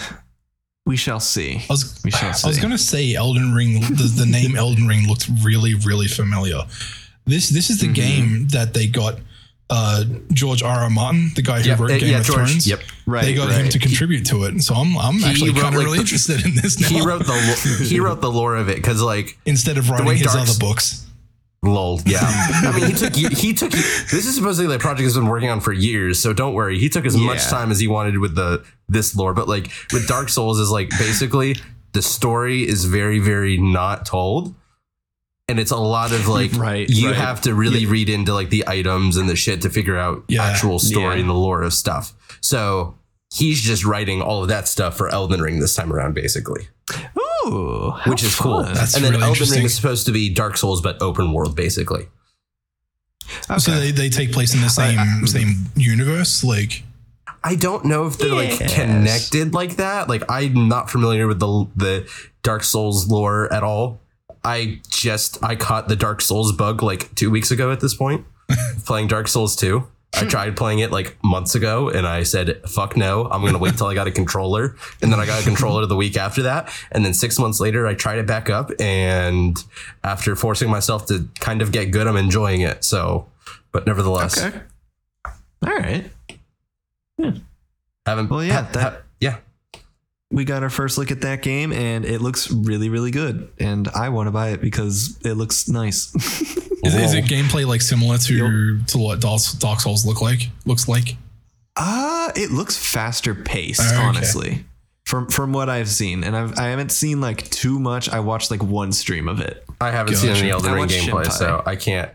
[0.90, 1.50] we shall see.
[1.68, 2.46] I was, We shall see.
[2.46, 3.80] I was going to say Elden Ring.
[3.80, 6.60] The, the name Elden Ring looked really, really familiar.
[7.26, 8.04] This this is the Mm-hmm.
[8.04, 9.14] game that they got
[9.70, 10.80] uh, George R.
[10.80, 10.90] R.
[10.90, 12.66] Martin, the guy who Yep, wrote uh, Game yeah, of George, Thrones.
[12.66, 12.80] yep.
[13.06, 13.24] Right.
[13.24, 15.98] They got him to contribute to it, so I'm I'm actually kind of like, really
[15.98, 16.88] the- interested in this now.
[16.88, 20.32] He wrote the he wrote the lore of it because like instead of writing his
[20.34, 21.06] Dark- other books.
[21.62, 22.00] Lol.
[22.06, 22.18] Yeah.
[22.22, 25.60] I mean he took he took this is supposedly a project he's been working on
[25.60, 26.78] for years so don't worry.
[26.78, 30.08] He took as much time as he wanted with the this lore but like with
[30.08, 31.56] Dark Souls is like basically
[31.92, 34.54] the story is very very not told
[35.48, 37.16] and it's a lot of like Right, you right.
[37.16, 40.44] have to really read into like the items and the shit to figure out Yeah,
[40.44, 41.20] actual story yeah.
[41.22, 42.14] and the lore of stuff.
[42.40, 42.94] So
[43.34, 46.68] he's just writing all of that stuff for Elden Ring this time around basically
[47.50, 48.62] Ooh, which is cool.
[48.62, 48.74] fun.
[48.74, 51.56] That's and then really Elden Ring is supposed to be Dark Souls but open world,
[51.56, 52.08] basically.
[53.58, 55.26] So they, they take place in the same hmm.
[55.26, 56.44] same universe.
[56.44, 56.82] Like
[57.42, 60.08] I don't know if they're like connected like that.
[60.08, 62.10] Like I'm not familiar with the the
[62.42, 64.00] Dark Souls lore at all.
[64.44, 68.24] I just I caught the Dark Souls bug like two weeks ago at this point,
[68.84, 69.86] playing Dark Souls 2.
[70.12, 73.58] I tried playing it like months ago and I said, fuck no, I'm going to
[73.58, 74.76] wait till I got a controller.
[75.00, 76.68] And then I got a controller the week after that.
[76.90, 78.70] And then six months later, I tried it back up.
[78.80, 79.56] And
[80.02, 82.82] after forcing myself to kind of get good, I'm enjoying it.
[82.84, 83.26] So,
[83.72, 84.60] but nevertheless, Okay.
[85.64, 86.10] All right.
[87.20, 87.30] Hmm.
[88.06, 89.36] haven't, Well, yeah, ha- that- ha- yeah.
[90.32, 93.50] We got our first look at that game, and it looks really, really good.
[93.58, 96.14] And I want to buy it because it looks nice.
[96.84, 100.48] is, is it gameplay like similar to to what Dark Dark Souls look like?
[100.66, 101.16] Looks like.
[101.76, 103.96] uh it looks faster paced, Okay.
[104.02, 104.64] honestly.
[105.04, 108.08] From from what I've seen, and I've I haven't seen like too much.
[108.08, 109.64] I watched like one stream of it.
[109.80, 111.32] I haven't seen any Elden Ring gameplay, Shinpai.
[111.32, 112.08] so I can't,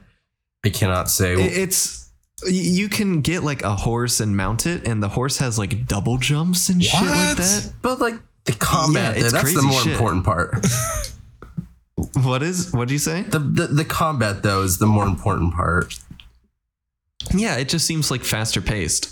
[0.64, 1.34] I cannot say.
[1.34, 2.05] It- it's y-
[2.48, 6.18] you can get like a horse and mount it, and the horse has like double
[6.18, 7.38] jumps and shit like What?
[7.38, 7.74] that.
[7.82, 8.16] but like
[8.46, 9.94] the combat, Yeah, it's that's the crazy more shit.
[9.94, 10.66] important part.
[12.22, 12.74] What is?
[12.74, 13.22] What do you say?
[13.24, 15.98] the, the the combat though is the more important part.
[17.34, 19.12] Yeah, it just seems like faster paced.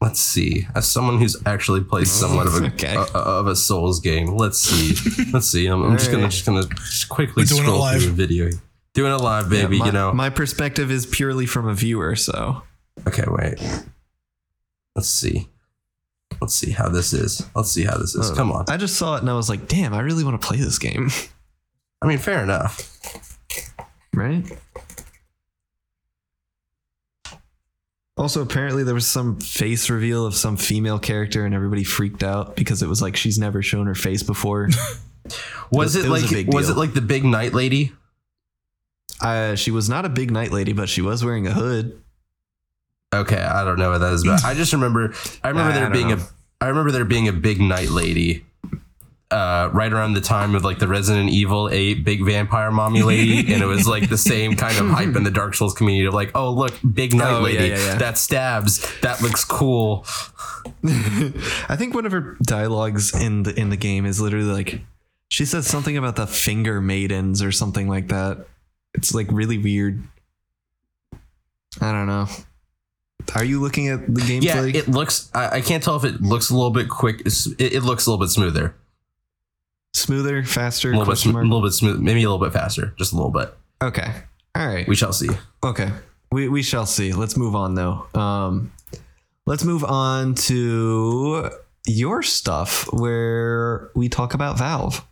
[0.00, 0.66] Let's see.
[0.74, 2.94] As someone who's actually played somewhat of a Okay.
[2.94, 5.24] uh, of a Souls game, let's see.
[5.32, 5.66] let's see.
[5.66, 6.32] I'm, I'm just gonna Alright.
[6.32, 8.02] just gonna just quickly We're doing it scroll live.
[8.02, 8.50] through the video.
[8.94, 9.78] Doing it live, baby.
[9.78, 10.12] my, you know.
[10.12, 12.62] my perspective is purely from a viewer, so
[13.06, 13.54] okay, wait.
[14.96, 15.48] Let's see.
[16.40, 17.46] Let's see how this is.
[17.54, 18.30] Let's see how this is.
[18.30, 18.64] Uh, Come on.
[18.68, 20.78] I just saw it and I was like, damn, I really want to play this
[20.78, 21.10] game.
[22.02, 23.38] I mean, fair enough.
[24.14, 24.44] right?
[28.16, 32.56] Also, apparently there was some face reveal of some female character, and everybody freaked out
[32.56, 34.68] because it was like she's never shown her face before.
[35.70, 37.92] Was It- it, it was like was it like the big knight lady?
[39.20, 42.00] Uh, she was not a big knight lady, but she was wearing a hood.
[43.14, 45.82] Okay, I don't know what that is, but I just remember I remember I there
[45.84, 46.16] don't being know.
[46.60, 48.44] a I remember there being a big knight lady.
[49.30, 53.52] Uh, right around the time of like the Resident Evil 8 big vampire mommy lady,
[53.52, 56.14] and it was like the same kind of hype in the Dark Souls community of
[56.14, 57.94] like, oh look, big knight Oh, yeah, lady yeah, yeah.
[57.96, 60.06] that stabs, that looks cool.
[60.84, 64.80] I think one of her dialogues in the in the game is literally like
[65.28, 68.46] she says something about the finger maidens or something like that.
[68.94, 70.02] It's like really weird.
[71.80, 72.26] I don't know.
[73.34, 74.42] Are you looking at the gameplay?
[74.42, 75.30] Yeah, it looks.
[75.34, 77.20] I, I can't tell if it looks a little bit quick.
[77.26, 78.74] It, it looks a little bit smoother,
[79.94, 82.94] Smoother, faster, a little bit, sm- a little bit smooth, maybe a little bit faster,
[82.98, 83.54] just a little bit.
[83.82, 84.10] Okay.
[84.54, 84.88] All right.
[84.88, 85.28] We shall see.
[85.62, 85.90] Okay.
[86.32, 87.12] We we shall see.
[87.12, 88.06] Let's move on though.
[88.14, 88.72] Um
[89.46, 91.50] let's move on to
[91.86, 95.04] your stuff where we talk about Valve.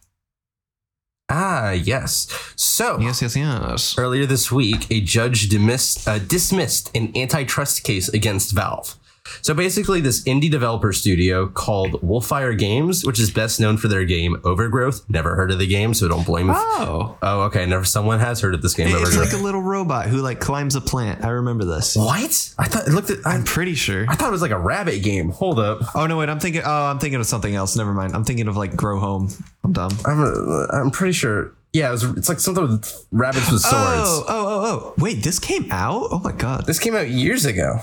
[1.29, 2.29] Ah, yes.
[2.55, 3.99] So, Yes, yes, yes.
[3.99, 8.97] earlier this week, a judge dismissed, uh, dismissed an antitrust case against Valve.
[9.43, 14.05] So basically, this indie developer studio called Wolfire Games, which is best known for their
[14.05, 15.09] game Overgrowth.
[15.09, 16.51] Never heard of the game, so don't blame.
[16.51, 17.67] Oh, oh, okay.
[17.67, 17.85] Never.
[17.85, 18.89] Someone has heard of this game.
[18.89, 19.33] it's Overgrowth.
[19.33, 21.25] like a little robot who like climbs a plant.
[21.25, 21.97] I remember this.
[21.97, 22.55] what?
[22.59, 23.19] I thought it looked at.
[23.27, 24.07] I, I'm pretty sure.
[24.09, 25.31] I thought it was like a rabbit game.
[25.31, 25.81] Hold up.
[25.95, 26.29] Oh no, wait.
[26.29, 26.63] I'm thinking.
[26.65, 27.77] Oh, I'm thinking of something else.
[27.77, 28.15] Never mind.
[28.15, 29.31] I'm thinking of like Grow Home.
[29.65, 29.93] I'm dumb.
[30.05, 30.23] I'm.
[30.23, 31.53] Uh, I'm pretty sure.
[31.73, 33.75] Yeah, it was, it's like something with rabbits with swords.
[33.77, 34.95] Oh, oh, oh, oh.
[34.97, 36.09] Wait, this came out?
[36.11, 36.65] Oh my god.
[36.65, 37.81] This came out years ago,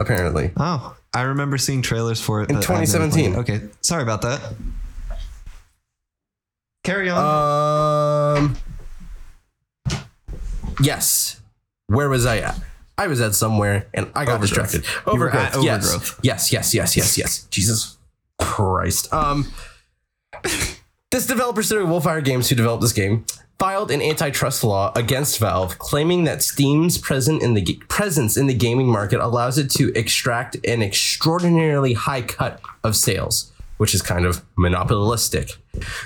[0.00, 0.50] apparently.
[0.56, 3.36] Oh, I remember seeing trailers for it In but I've never 2017.
[3.36, 4.40] Okay, sorry about that.
[6.82, 8.36] Carry on.
[8.36, 8.56] Um.
[10.82, 11.40] Yes.
[11.88, 12.58] Where was I at?
[12.96, 14.72] I was at somewhere and I got Overgrowth.
[14.72, 14.84] distracted.
[15.06, 15.56] Overgrowth.
[15.56, 15.84] at yes.
[15.84, 16.20] Overgrowth.
[16.22, 16.52] Yes.
[16.52, 16.74] Yes.
[16.74, 16.96] Yes.
[16.96, 17.18] Yes.
[17.18, 17.44] Yes.
[17.50, 17.98] Jesus
[18.38, 19.12] Christ.
[19.12, 19.52] Um.
[21.10, 23.24] This developer studio, Wolfire Games, who developed this game,
[23.60, 28.54] filed an antitrust law against Valve, claiming that Steam's present in the presence in the
[28.54, 34.24] gaming market allows it to extract an extraordinarily high cut of sales, which is kind
[34.24, 35.50] of monopolistic.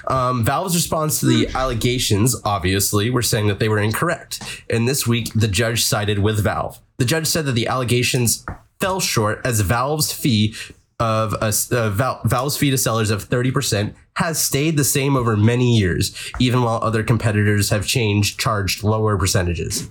[0.08, 4.64] Um, Valve's response to the allegations, obviously, were saying that they were incorrect.
[4.68, 6.80] And this week, the judge sided with Valve.
[6.96, 8.44] The judge said that the allegations
[8.80, 10.56] fell short as Valve's fee
[11.00, 15.36] of a, uh, Val, Valve's fee to sellers of 30% has stayed the same over
[15.36, 19.90] many years, even while other competitors have changed, charged lower percentages.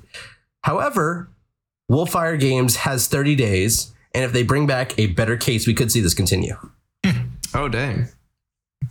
[0.64, 1.30] However,
[1.92, 5.92] Wolfire Games has 30 days, and if they bring back a better case, we could
[5.92, 6.56] see this continue.
[7.54, 8.08] oh dang.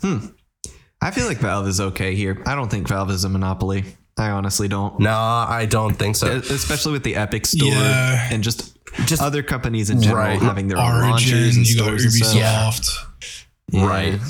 [0.01, 0.27] Hmm.
[1.01, 2.43] I feel like Valve is okay here.
[2.47, 3.85] I don't think Valve is a monopoly.
[4.19, 5.01] I honestly don't.
[5.01, 6.27] No, I don't think so.
[6.31, 8.29] Especially with the Epic Store Yeah.
[8.31, 10.40] and just Just other companies in general Right.
[10.43, 12.34] having their own Origin, launches and you got stores and stuff.
[12.34, 13.07] Ubisoft.
[13.70, 13.86] Yeah.
[13.86, 14.20] Right.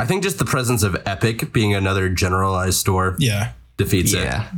[0.00, 3.52] I think just the presence of Epic being another generalized store Yeah.
[3.76, 4.24] defeats it.
[4.24, 4.48] Yeah.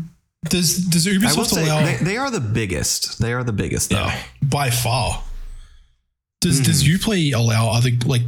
[0.49, 3.19] Does does I will Ubisoft say allow they, they are the biggest.
[3.19, 4.07] They are the biggest though.
[4.07, 5.23] yeah, by far?
[6.43, 6.65] Does Hmm.
[6.65, 8.23] does Uplay allow other like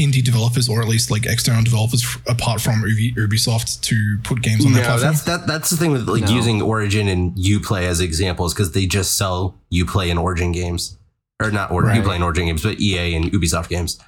[0.00, 4.40] indie developers or at least like external developers f- apart from Ubi- Ubisoft to put
[4.42, 5.12] games on their No, platform?
[5.12, 5.46] that's that.
[5.46, 6.34] That's the thing with like No.
[6.34, 10.96] using Origin and UPlay as examples because they just sell UPlay and Origin games,
[11.40, 12.04] or not Origin, Right.
[12.04, 13.98] UPlay and Origin games, but EA and Ubisoft games.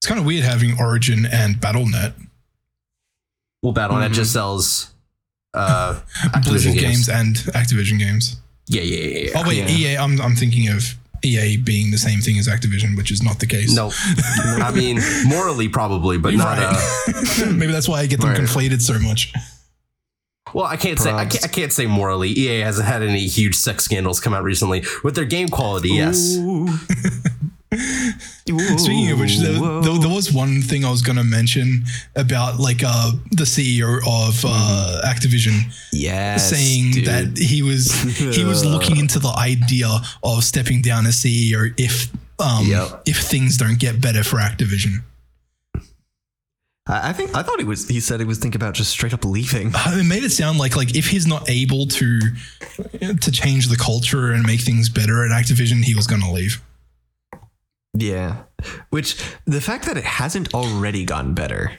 [0.00, 2.12] It's kind of weird having Origin and BattleNet,
[3.62, 4.14] Well, BattleNet Mhm.
[4.14, 4.88] just sells
[5.54, 6.00] uh,
[6.44, 7.06] Blizzard Activision games.
[7.06, 7.08] games.
[7.08, 8.36] and Activision games.
[8.68, 9.18] Yeah, yeah, yeah.
[9.30, 9.30] yeah.
[9.42, 9.92] Oh wait, Yeah.
[9.94, 9.96] EA.
[9.96, 10.94] I'm I'm thinking of
[11.24, 13.74] EA being the same thing as Activision, which is not the case.
[13.74, 13.90] No,
[14.62, 16.58] I mean morally probably, but not.
[16.60, 18.38] Uh, Maybe that's why I get them Right.
[18.40, 19.32] conflated so much.
[20.54, 22.30] well, I can't say I can't, I can't say morally.
[22.30, 25.90] EA hasn't had any huge sex scandals come out recently with their game quality.
[25.90, 26.36] Yes.
[28.50, 28.78] Ooh.
[28.78, 31.84] Speaking of which, there, there, there was one thing I was going to mention
[32.16, 37.06] about like uh, the CEO of uh, Activision yes, saying dude.
[37.06, 37.92] that he was
[38.34, 39.88] he was looking into the idea
[40.22, 42.08] of stepping down as CEO if
[42.40, 43.02] um, Yep.
[43.06, 45.02] if things don't get better for Activision.
[46.86, 47.86] I I think I thought he was.
[47.88, 49.72] He said he was thinking about just straight up leaving.
[49.74, 52.20] Uh, It made it sound like like if he's not able to
[53.20, 56.62] to change the culture and make things better at Activision, he was going to leave.
[57.94, 58.42] Yeah,
[58.90, 61.72] which the fact that it hasn't already gotten better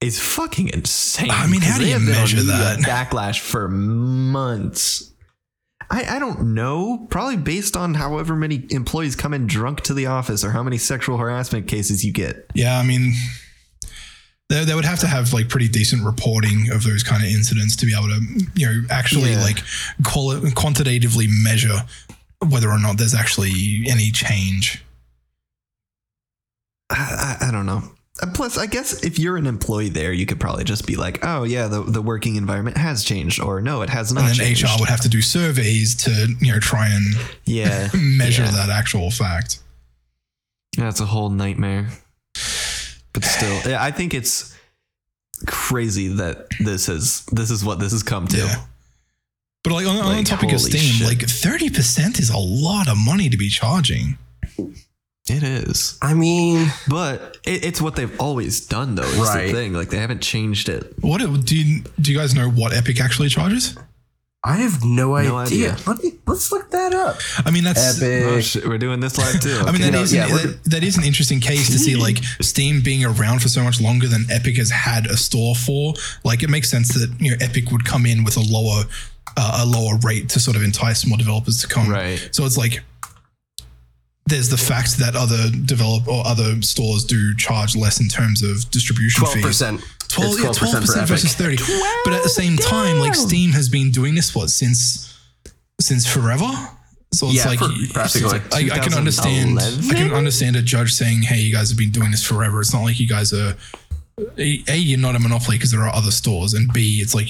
[0.00, 1.30] is fucking insane.
[1.30, 2.78] I mean, how do you have been on measure that?
[2.80, 5.12] backlash for months?
[5.90, 7.06] I, I don't know.
[7.10, 10.78] Probably based on however many employees come in drunk to the office or how many
[10.78, 12.46] sexual harassment cases you get.
[12.54, 13.12] Yeah, I mean,
[14.48, 17.74] they, they would have to have like pretty decent reporting of those kind of incidents
[17.76, 18.20] to be able to,
[18.54, 19.42] you know, actually Yeah.
[19.42, 19.58] like
[20.04, 21.78] quali- quantitatively measure
[22.48, 24.84] whether or not there's actually any change.
[26.90, 27.82] I, I, I don't know.
[28.22, 31.24] Uh, Plus, I guess if you're an employee there, you could probably just be like,
[31.24, 34.46] "Oh yeah, the, the working environment has changed," or "No, it has not." And then
[34.46, 34.64] changed.
[34.64, 37.14] HR would have to do surveys to, you know, try and
[37.44, 38.50] yeah, measure yeah.
[38.50, 39.60] that actual fact.
[40.76, 41.88] That's a whole nightmare.
[43.12, 44.56] But still, yeah, I think it's
[45.46, 48.36] crazy that this is this is what this has come to.
[48.36, 48.64] Yeah.
[49.62, 51.06] But like on, on the topic of Steam, shit.
[51.06, 54.16] like 30% is a lot of money to be charging.
[55.30, 59.02] It is, I mean, but it, it's what they've always done, though.
[59.04, 59.46] It's Right.
[59.46, 60.92] the thing; like they haven't changed it.
[61.00, 63.76] What do you, do you guys know what Epic actually charges?
[64.42, 65.30] I have no idea.
[65.30, 65.76] No idea.
[65.86, 67.18] Let me, let's look that up.
[67.44, 69.60] I mean, that's Oh shit, we're doing this live too.
[69.66, 71.94] I mean, that, no, is yeah, an, that, that is an interesting case to see,
[71.94, 75.92] like Steam being around for so much longer than Epic has had a store for.
[76.24, 78.84] Like, it makes sense that you know Epic would come in with a lower
[79.36, 81.88] uh, a lower rate to sort of entice more developers to come.
[81.90, 82.26] Right.
[82.32, 82.80] So it's like
[84.30, 88.70] there's the fact that other develop or other stores do charge less in terms of
[88.70, 89.44] distribution Twelve fees.
[89.44, 89.80] percent.
[90.08, 91.56] 12, yeah, 12% versus 30.
[92.04, 95.16] But at the same time, like Steam has been doing this what since
[95.80, 96.50] since forever.
[97.12, 97.60] So it's Yeah, like
[97.92, 98.28] practically.
[98.30, 99.58] like, I, I can understand.
[99.60, 102.72] I can understand a judge saying, "Hey, you guys have been doing this forever." It's
[102.72, 103.54] not like you guys are.
[104.38, 107.28] A, a you're not a monopoly because there are other stores, and B, it's like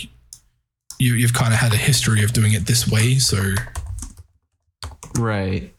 [0.99, 3.17] you, you've kind of had a history of doing it this way.
[3.19, 3.55] So
[5.19, 5.73] Right.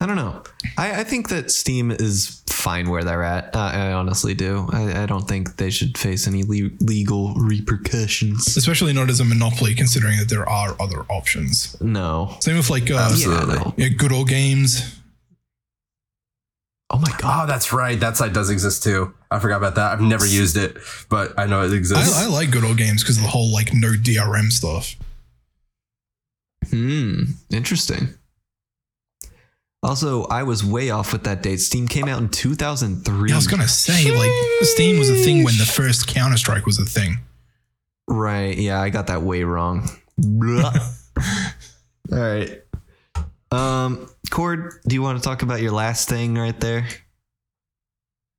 [0.00, 0.42] I don't know.
[0.76, 3.54] I, I think that Steam is fine where they're at.
[3.54, 4.68] Uh, I honestly do.
[4.72, 8.56] I, I don't think they should face any le- legal repercussions.
[8.56, 11.80] especially not as a monopoly, considering that there are other options.
[11.80, 12.36] No.
[12.40, 13.56] Same with like uh, Absolutely.
[13.56, 14.94] yeah, yeah, good old games.
[16.90, 17.44] Oh my god.
[17.44, 17.98] Oh, that's right.
[17.98, 19.12] That site does exist too.
[19.30, 19.92] I forgot about that.
[19.92, 20.76] I've never used it,
[21.10, 22.16] but I know it exists.
[22.16, 24.94] I, I like good old games because of the whole like no DRM stuff.
[26.70, 27.22] Hmm.
[27.50, 28.14] Interesting.
[29.82, 31.58] Also, I was way off with that date.
[31.58, 33.28] Steam came out in 2003.
[33.28, 34.30] Yeah, I was gonna say like
[34.62, 37.18] Steam was a thing when the first Counter Strike was a thing.
[38.08, 38.56] Right.
[38.56, 39.88] Yeah, I got that way wrong.
[42.12, 42.62] All right.
[43.50, 46.86] Um, Cord, do you want to talk about your last thing right there?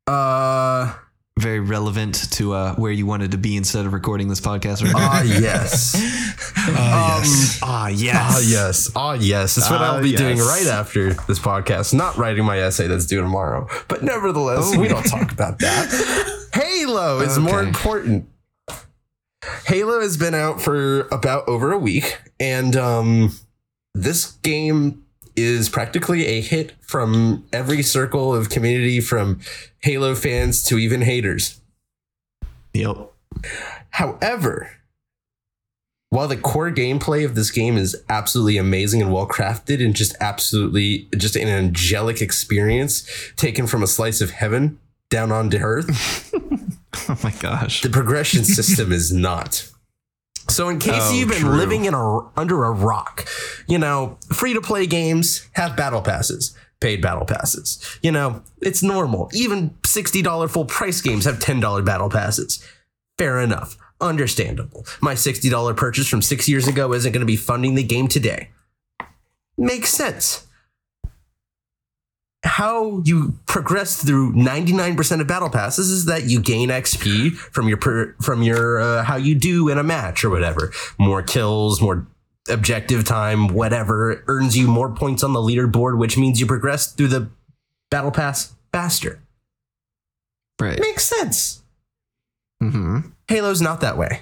[0.07, 0.93] uh,
[1.39, 4.91] Very relevant to uh, where you wanted to be instead of recording this podcast right
[4.93, 5.09] now.
[5.09, 5.95] ah, yes.
[5.95, 7.59] Uh, yes.
[7.63, 8.15] Ah, yes.
[8.19, 8.91] Ah, yes.
[8.95, 9.55] Ah, yes.
[9.55, 11.93] That's what Ah, I'll be doing right after this podcast.
[11.93, 16.49] Not writing my essay that's due tomorrow, but nevertheless, we don't talk about that.
[16.53, 18.27] Halo is more important.
[19.65, 23.31] Halo has been out for about over a week, and um,
[23.95, 25.05] this game
[25.41, 29.39] is practically a hit from every circle of community, from
[29.79, 31.59] Halo fans to even haters.
[32.73, 33.11] Yep.
[33.91, 34.71] However,
[36.09, 40.15] while the core gameplay of this game is absolutely amazing and well crafted and just
[40.19, 44.79] absolutely just an angelic experience taken from a slice of heaven
[45.09, 46.33] down onto earth,
[47.09, 47.81] Oh my gosh.
[47.81, 49.67] the progression system is not.
[50.49, 51.55] So in case Oh, you've been true.
[51.55, 53.27] living in a under a rock,
[53.67, 57.79] you know, free to play games have battle passes, paid battle passes.
[58.01, 59.29] You know, it's normal.
[59.33, 62.63] Even $60 full price games have $10 battle passes.
[63.17, 63.77] Fair enough.
[64.01, 64.85] Understandable.
[65.01, 68.49] My $60 purchase from 6 years ago isn't going to be funding the game today.
[69.57, 70.47] Makes sense.
[72.43, 77.77] How you progress through 99% of battle passes is that you gain XP from your
[77.77, 80.71] per, from your uh, how you do in a match or whatever.
[80.97, 82.07] More kills, more
[82.49, 87.09] objective time, whatever earns you more points on the leaderboard, which means you progress through
[87.09, 87.29] the
[87.91, 89.21] battle pass faster.
[90.59, 90.79] Right.
[90.79, 91.61] Makes sense.
[92.61, 92.99] Mm-hmm.
[93.27, 94.21] Halo's not that way.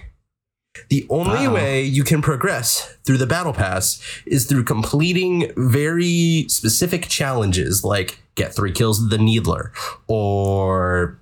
[0.90, 1.54] The only Wow.
[1.56, 8.20] way you can progress through the battle pass is through completing very specific challenges like
[8.36, 9.72] get three kills with the Needler
[10.08, 11.20] or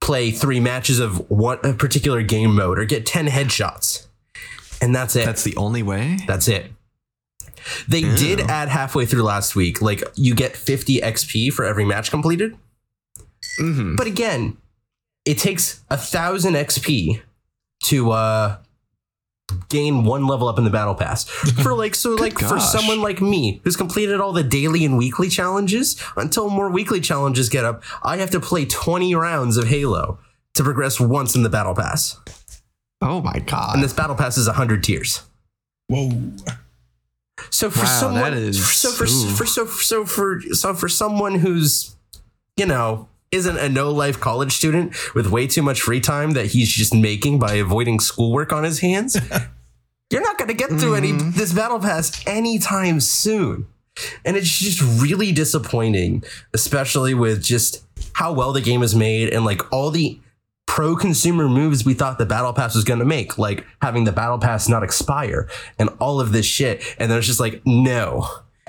[0.00, 4.06] play three matches of one a particular game mode or get 10 headshots.
[4.82, 5.24] And that's it.
[5.24, 6.18] That's the only way.
[6.26, 6.70] That's it.
[7.88, 12.10] They did add halfway through last week, like you get 50 XP for every match
[12.10, 12.54] completed.
[13.58, 13.96] Mm-hmm.
[13.96, 14.58] But again,
[15.24, 17.22] it takes a thousand XP
[17.84, 18.56] to uh
[19.68, 21.24] gain one level up in the battle pass.
[21.62, 25.28] For like so like for someone like me who's completed all the daily and weekly
[25.28, 30.18] challenges, until more weekly challenges get up, I have to play 20 rounds of Halo
[30.54, 32.18] to progress once in the battle pass.
[33.00, 33.74] Oh my god.
[33.74, 35.22] And this battle pass is 100 tiers.
[35.88, 36.10] Whoa.
[37.50, 41.34] So for Wow, someone, that is- so for, for so so for so for someone
[41.36, 41.96] who's,
[42.56, 46.46] you know, isn't a no life college student with way too much free time that
[46.46, 49.16] he's just making by avoiding schoolwork on his hands,
[50.10, 51.30] you're not going to get through any Mm-hmm.
[51.38, 53.66] this battle pass anytime soon,
[54.24, 56.22] and it's just really disappointing,
[56.52, 60.18] especially with just how well the game is made and like all the
[60.66, 64.10] pro consumer moves we thought the battle pass was going to make like having the
[64.12, 66.82] battle pass not expire and all of this shit.
[66.98, 68.28] And then it's just like no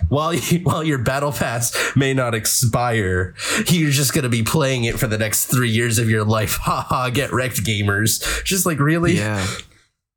[0.09, 3.33] while you, while your battle pass may not expire
[3.67, 6.57] you're just going to be playing it for the next 3 years of your life
[6.61, 9.45] haha get wrecked gamers just like really yeah.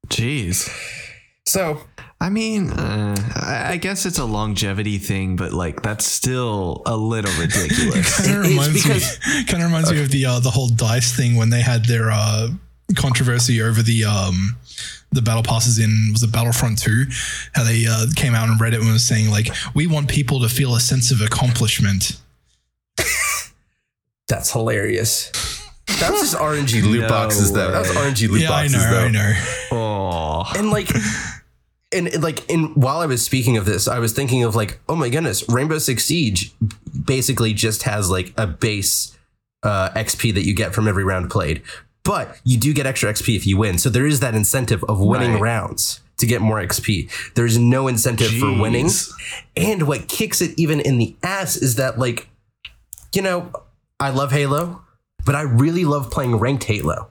[0.09, 0.69] Jeez.
[1.47, 1.81] so
[2.21, 6.97] I mean, uh, I I guess it's a longevity thing, but like that's still a
[6.97, 8.17] little ridiculous.
[8.17, 9.45] Kind of It- reminds because- me.
[9.45, 12.11] Kind of reminds me of the uh, the whole dice thing when they had their
[12.11, 12.49] uh,
[12.97, 14.57] controversy over the um,
[15.13, 17.05] the battle passes in was a Battlefront Two?
[17.55, 20.49] How they uh, came out on Reddit and was saying like, we want people to
[20.49, 22.21] feel a sense of accomplishment.
[24.29, 25.33] that's hilarious
[26.01, 27.97] that was just RNG loot No boxes though that was way.
[27.97, 29.33] RNG loot yeah, I boxes know, though I know.
[29.73, 30.53] oh.
[30.57, 30.91] and like
[31.93, 34.81] and and, like in while I was speaking of this, I was thinking of like,
[34.89, 36.53] oh my goodness, Rainbow Six Siege
[37.05, 39.17] basically just has like a base
[39.63, 41.63] uh, XP that you get from every round played,
[42.09, 43.79] but you do get extra XP if you win.
[43.79, 45.43] So there is that incentive of winning Right.
[45.43, 47.09] rounds to get more XP.
[47.37, 49.13] There's no incentive for winning, Jeez.
[49.57, 52.29] and what kicks it even in the ass is that like,
[53.15, 53.53] you know,
[54.01, 54.83] I love Halo,
[55.25, 57.09] but I really love playing ranked Halo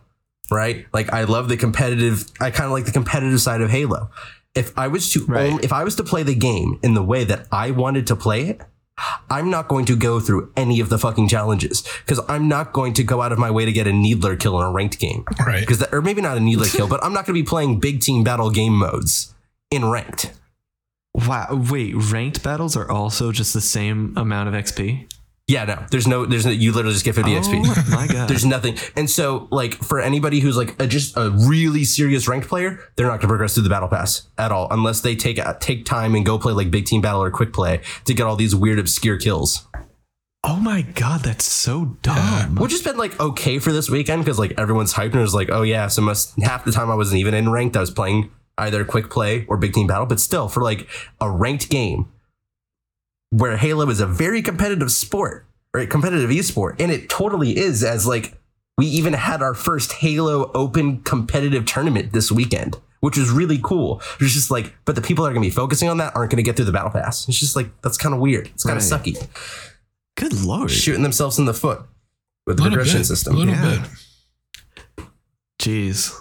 [0.50, 0.86] right?
[0.93, 2.24] Like I love the competitive.
[2.39, 4.10] I kind of like the competitive side of Halo.
[4.56, 5.52] If I was to Right.
[5.52, 8.16] only, if I was to play the game in the way that I wanted to
[8.16, 8.62] play it,
[9.30, 12.93] I'm not going to go through any of the fucking challenges because I'm not going
[12.93, 15.26] to go out of my way to get a needler kill in a ranked game.
[15.45, 15.60] Right.
[15.60, 18.02] Because or maybe not a needler kill, but I'm not going to be playing big
[18.02, 19.34] team battle game modes
[19.70, 20.34] in ranked.
[21.14, 21.64] Wow.
[21.70, 25.08] Wait, ranked battles are also just the same amount of XP?
[25.50, 26.52] Yeah, no, there's no, there's no.
[26.52, 27.64] You literally just get 50 XP.
[27.66, 28.28] Oh my god.
[28.28, 28.78] There's nothing.
[28.98, 33.06] And so, like, for anybody who's like a, just a really serious ranked player, they're
[33.06, 35.86] not going to progress through the battle pass at all unless they take uh, take
[35.86, 38.54] time and go play like big team battle or quick play to get all these
[38.54, 39.66] weird obscure kills.
[40.43, 42.56] oh my god, that's so dumb.
[42.56, 45.50] Which has been like okay for this weekend because like everyone's hyped and was like,
[45.50, 48.32] oh yeah, so most half the time I wasn't even in ranked, I was playing
[48.58, 50.08] either quick play or big team battle.
[50.08, 50.89] But still, for like
[51.22, 52.12] a ranked game
[53.38, 55.89] where Halo is a very competitive sport, right?
[55.89, 57.83] Competitive esport, and it totally is.
[57.83, 58.33] As like
[58.77, 62.77] we even had our first Halo Open competitive tournament this weekend.
[62.99, 64.01] Which was really cool.
[64.19, 66.31] It's just like, but the people that are going to be focusing on that aren't
[66.31, 67.29] going to get through the battle pass.
[67.29, 68.47] It's just like that's kind of weird.
[68.47, 69.01] It's kind of Right.
[69.01, 69.27] sucky,
[70.17, 70.71] Good lord.
[70.71, 71.83] shooting themselves in the foot
[72.47, 73.35] with the progression bit, system.
[73.35, 73.85] A little Yeah.
[74.97, 75.05] bit.
[75.61, 76.11] Jeez.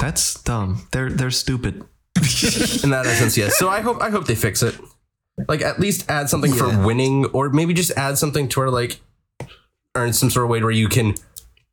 [0.00, 0.88] That's dumb.
[0.92, 1.84] They're they're stupid.
[2.82, 3.56] in that essence, yes.
[3.56, 4.74] So I hope I hope they fix it.
[5.46, 6.58] Like at least add something Yeah.
[6.80, 9.00] for winning, or maybe just add something to where like
[9.94, 11.14] earn some sort of way where you can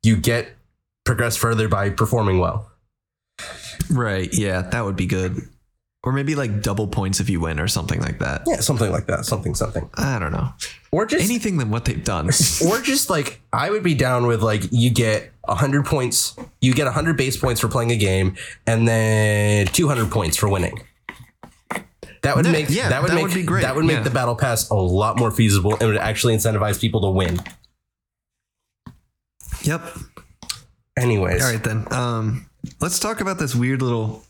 [0.02, 0.48] you get
[1.04, 2.70] progress further by performing well.
[3.90, 4.28] Right.
[4.32, 5.48] Yeah, that would be good.
[6.02, 8.42] Or maybe like double points if you win or something like that.
[8.46, 9.24] Yeah, something like that.
[9.24, 9.90] Something something.
[9.94, 10.50] I don't know.
[10.92, 12.26] Or just Anything than what they've done.
[12.66, 16.84] or just like I would be down with like you get 100 points, you get
[16.84, 18.36] 100 base points for playing a game
[18.68, 20.80] and then 200 points for winning.
[22.26, 24.02] That would make yeah, that would that make would be great, that would make yeah.
[24.02, 27.40] the battle pass a lot more feasible and would actually incentivize people to win.
[29.62, 29.80] yep.
[30.98, 31.86] Anyways, All right then.
[31.92, 32.50] Um
[32.80, 34.24] let's talk about this weird little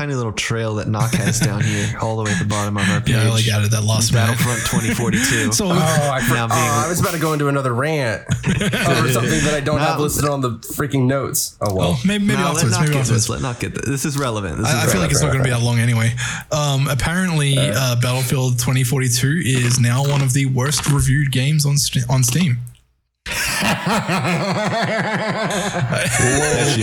[0.00, 2.88] tiny little trail that Knock has down here all the way at the bottom of
[2.88, 3.10] our page.
[3.10, 4.12] Yeah, I like added that lost.
[4.14, 5.52] Battlefront 2042.
[5.60, 8.22] So Oh, I, for- Now being- oh, I was about to go into another rant
[8.46, 11.56] over something that I don't have listed on the freaking notes.
[11.60, 11.88] Oh well.
[11.96, 12.72] oh, maybe, maybe no, let afterwards.
[12.72, 13.08] not Maybe get afterwards.
[13.26, 13.28] this.
[13.28, 13.84] Let not get this.
[13.86, 14.56] This is relevant.
[14.58, 16.14] This I, I is feel like it's not going to be that long anyway.
[16.50, 17.72] Um, apparently, Uh.
[17.76, 21.76] uh, Battlefield 2042 is now one of the worst reviewed games on
[22.08, 22.58] on Steam.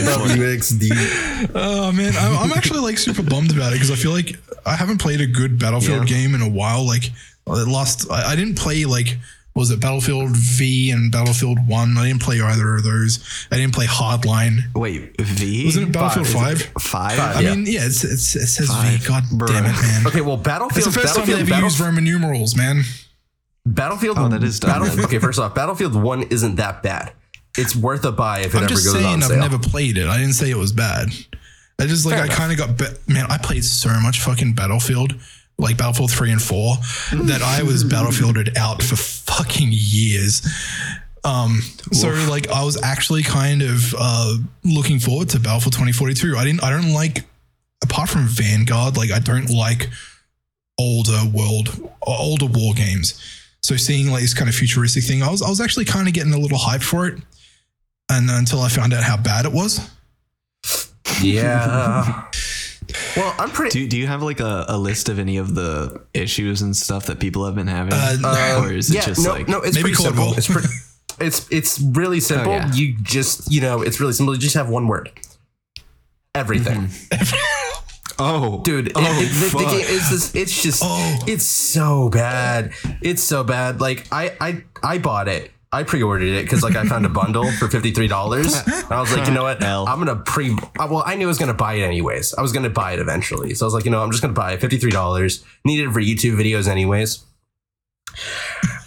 [0.08, 1.52] WXD.
[1.56, 4.36] Oh man, I'm, I'm actually like super bummed about it because I feel like
[4.66, 6.18] I haven't played a good Battlefield Yeah.
[6.18, 6.86] game in a while.
[6.86, 7.12] Like
[7.45, 9.18] uh, last, I, I didn't play like
[9.56, 11.98] was it Battlefield V and Battlefield One.
[11.98, 13.48] I didn't play either of those.
[13.52, 14.60] I didn't play Hardline.
[14.76, 15.66] Wait, V?
[15.66, 16.62] Wasn't it Battlefield Five?
[16.80, 17.20] Five?
[17.20, 17.56] I Yeah.
[17.56, 19.00] mean, yeah, it's, it's, it says Five.
[19.00, 19.08] V.
[19.08, 19.48] God Bruh.
[19.48, 20.06] damn it, man.
[20.08, 20.86] Okay, well, Battlefield.
[20.86, 21.58] It's the first time they Battlefield.
[21.58, 22.84] ever used Roman numerals, man.
[23.74, 24.18] Battlefield.
[24.20, 25.05] Oh, that is dumb, Battlefield.
[25.05, 27.11] Okay, first off, Battlefield One isn't that bad.
[27.57, 29.39] It's worth a buy if it I'm ever just goes saying on I've sale.
[29.39, 30.07] never played it.
[30.07, 31.09] I didn't say it was bad.
[31.80, 33.26] I just like Fair I kind of got be- man.
[33.30, 35.13] I played so much fucking Battlefield,
[35.57, 36.76] like Battlefield three and four,
[37.13, 40.41] that I was Battlefielded out for fucking years.
[41.24, 41.61] Um,
[41.91, 46.38] so like I was actually kind of uh, looking forward to Battlefield 2042.
[46.38, 46.63] I didn't.
[46.63, 47.26] I don't like
[47.84, 48.97] apart from Vanguard.
[48.97, 49.89] Like I don't like
[50.80, 53.20] older world, older war games.
[53.64, 56.14] So seeing like this kind of futuristic thing, I was I was actually kind of
[56.14, 57.20] getting a little hype for it,
[58.10, 59.89] and until I found out how bad it was.
[61.22, 62.26] Yeah.
[63.18, 63.72] well, I'm pretty.
[63.72, 67.08] Do, do you have like a, a list of any of the issues and stuff
[67.08, 67.93] that people have been having?
[67.93, 70.34] Uh, or is it yeah, just no, like no, it's Maybe pretty simple.
[70.34, 70.70] It's pretty.
[71.20, 72.51] It's it's really simple.
[72.51, 72.72] yeah.
[72.74, 74.36] You just you know it's really simple.
[74.36, 75.10] You just have one word.
[76.36, 76.89] Everything,
[78.20, 78.91] oh, dude.
[78.95, 80.36] Oh, it- the, the game is this.
[80.36, 80.82] It's just.
[80.86, 81.20] Oh.
[81.28, 82.72] It's so bad.
[83.01, 83.82] It's so bad.
[83.82, 85.51] Like I I I bought it.
[85.70, 88.55] I pre-ordered it because like I found a bundle for fifty three dollars.
[88.89, 89.61] I was like, you know what?
[89.61, 89.86] Hell.
[89.88, 90.51] I'm gonna pre.
[90.51, 92.34] uh, Well, I knew I was gonna buy it anyways.
[92.36, 93.53] I was gonna buy it eventually.
[93.53, 94.61] So I was like, you know, I'm just gonna buy it.
[94.61, 95.43] Fifty three dollars.
[95.65, 97.24] Needed for YouTube videos anyways.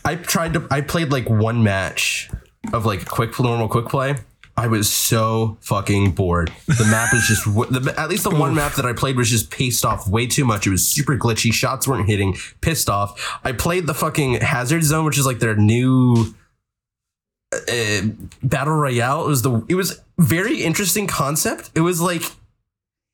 [0.04, 0.66] I tried to.
[0.70, 2.30] I played like one match
[2.72, 4.16] of like quick normal quick play.
[4.61, 6.52] I was so fucking bored.
[6.66, 9.50] The map is just the, at least the one map that I played was just
[9.50, 10.66] paced off way too much.
[10.66, 11.50] It was super glitchy.
[11.50, 12.36] Shots weren't hitting.
[12.61, 13.40] Pissed off.
[13.42, 16.34] I played the fucking Hazard Zone, which is like their new
[17.54, 18.02] uh,
[18.42, 19.24] battle royale.
[19.24, 19.64] It was the.
[19.66, 21.70] It was very interesting concept.
[21.74, 22.24] It was like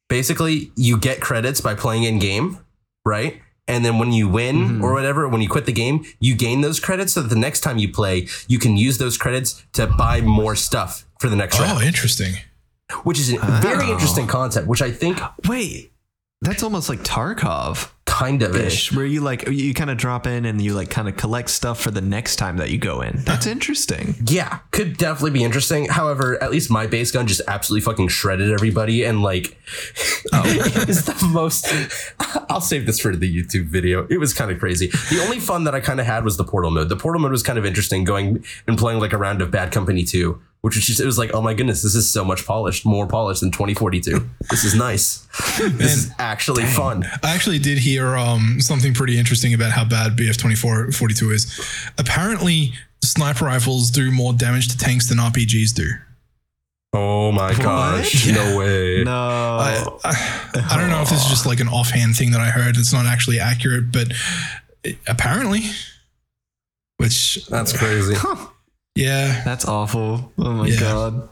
[0.09, 2.59] basically you get credits by playing in game,
[3.05, 3.41] right?
[3.69, 4.85] And then when you win Mm-hmm.
[4.85, 7.61] or whatever, when you quit the game, you gain those credits so that the next
[7.61, 11.59] time you play, you can use those credits to buy more stuff for the next
[11.59, 12.35] Oh, round, Oh, interesting.
[13.03, 13.93] which is a very Oh.
[13.93, 15.93] interesting concept, which I think Wait,
[16.43, 17.89] that's almost like Tarkov
[18.19, 18.93] kind of ish.
[18.93, 21.79] where you like you kind of drop in and you like kind of collect stuff
[21.79, 23.23] for the next time that you go in.
[23.25, 24.15] That's interesting.
[24.27, 25.87] Yeah, could definitely be interesting.
[25.87, 29.59] However, at least my base gun just absolutely fucking shredded everybody and like
[30.33, 30.43] oh.
[30.47, 31.67] it was the most
[32.51, 34.07] I'll save this for the YouTube video.
[34.09, 34.87] It was kind of crazy.
[34.87, 36.89] The only fun that I kind of had was the portal mode.
[36.89, 39.73] The portal mode was kind of interesting going and playing like a round of Bad
[39.73, 42.45] Company 2, which was just it was like, "Oh my goodness, this is so much
[42.45, 44.29] polished, more polished than 2042.
[44.51, 45.25] This is nice.
[45.61, 50.17] This is actually fun." I actually did hear um, something pretty interesting about how bad
[50.17, 51.47] BF twenty four forty two is.
[51.99, 52.73] Apparently,
[53.05, 55.89] sniper rifles do more damage to tanks than RPGs do.
[56.93, 58.27] Oh my gosh.
[58.27, 59.05] No way.
[59.05, 62.41] No, I, I, I don't know if this is just like an offhand thing that
[62.41, 62.77] I heard.
[62.77, 64.09] It's not actually accurate, but
[64.83, 65.61] it- apparently,
[66.97, 68.15] which That's crazy.
[68.97, 70.33] Yeah, that's awful.
[70.39, 70.81] Oh my Yeah.
[70.81, 71.29] god.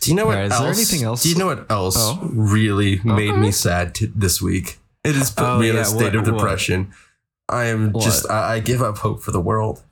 [0.00, 0.60] Do you know what Alright, is else?
[0.62, 1.22] there anything else?
[1.22, 2.30] Do you know what else Oh.
[2.32, 3.40] really made Okay.
[3.40, 4.78] me sad t- this week?
[5.04, 6.38] It has put Oh, me in yeah, a state what- of what?
[6.38, 6.92] depression.
[7.48, 8.04] I am What?
[8.04, 9.82] just I, I give up hope for the world.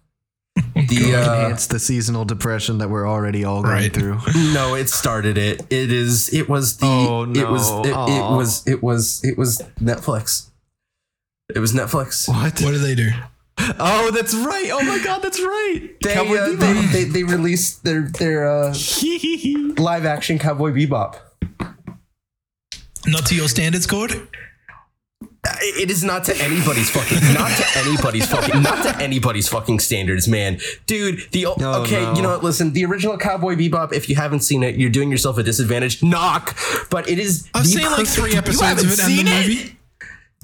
[0.75, 3.93] The uh, Enhance the seasonal depression that we're already all going Right.
[3.93, 4.19] through.
[4.55, 5.61] no, it started it.
[5.71, 6.33] It is.
[6.33, 6.87] It was the.
[6.87, 7.71] Oh, It was.
[7.71, 7.81] no.
[7.83, 8.67] It, it was.
[8.67, 9.25] It was.
[9.25, 10.47] It was Netflix.
[11.55, 12.27] It was Netflix.
[12.29, 12.61] What?
[12.63, 13.11] what do they do?
[13.59, 14.69] Oh, that's right.
[14.73, 15.91] Oh my god, that's right.
[16.03, 16.93] They, Cowboy uh, Bebop.
[16.93, 18.75] they, they they released their their uh,
[19.79, 21.17] live action Cowboy Bebop.
[23.07, 24.29] Not to your standards, Cord.
[25.63, 30.27] It is not to anybody's fucking not to anybody's fucking not to anybody's fucking standards,
[30.27, 30.59] man.
[30.87, 32.15] Dude, the Oh, okay, no.
[32.15, 32.43] you know what?
[32.43, 33.93] Listen, the original Cowboy Bebop.
[33.93, 36.03] If you haven't seen it, you're doing yourself a disadvantage.
[36.03, 36.57] Knock,
[36.91, 37.49] but it is.
[37.55, 39.76] I've the seen like three episodes of it and seen the movie.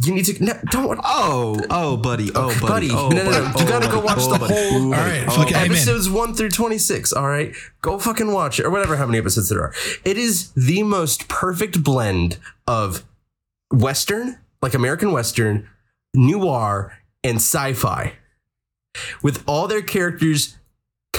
[0.00, 0.98] You need to no, don't.
[1.04, 2.30] Oh, oh, buddy.
[2.34, 2.88] Oh, buddy.
[2.88, 3.52] Buddy, Oh, no, no, no.
[3.52, 3.60] buddy.
[3.62, 4.28] You gotta Oh, go watch buddy.
[4.28, 4.54] the Oh, buddy.
[4.54, 5.10] whole- Ooh, All buddy.
[5.20, 5.70] right, Oh, fucking amen.
[5.70, 7.12] Episodes one through twenty six.
[7.12, 8.96] All right, go fucking watch it or whatever.
[8.96, 9.74] How many episodes there are?
[10.04, 13.04] It is the most perfect blend of
[13.72, 15.68] western, like American western,
[16.14, 18.14] noir, and sci-fi,
[19.22, 20.56] with all their characters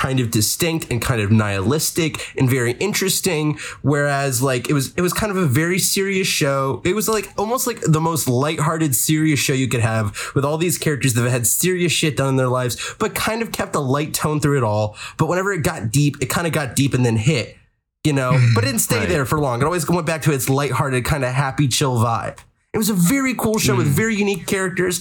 [0.03, 3.57] kind of distinct and kind of nihilistic and very interesting.
[3.83, 6.81] Whereas like it was it was kind of a very serious show.
[6.83, 10.57] It was like almost like the most lighthearted serious show you could have with all
[10.57, 13.75] these characters that have had serious shit done in their lives but kind of kept
[13.75, 14.97] a light tone through it all.
[15.17, 17.55] But whenever it got deep it kind of got deep and then hit
[18.03, 18.33] you know?
[18.37, 19.07] Hmm, but it didn't stay Right.
[19.07, 19.61] there for long.
[19.61, 22.37] It always went back to its lighthearted kind of happy chill vibe.
[22.73, 23.93] It was a very cool show with hmm.
[23.93, 24.99] very unique characters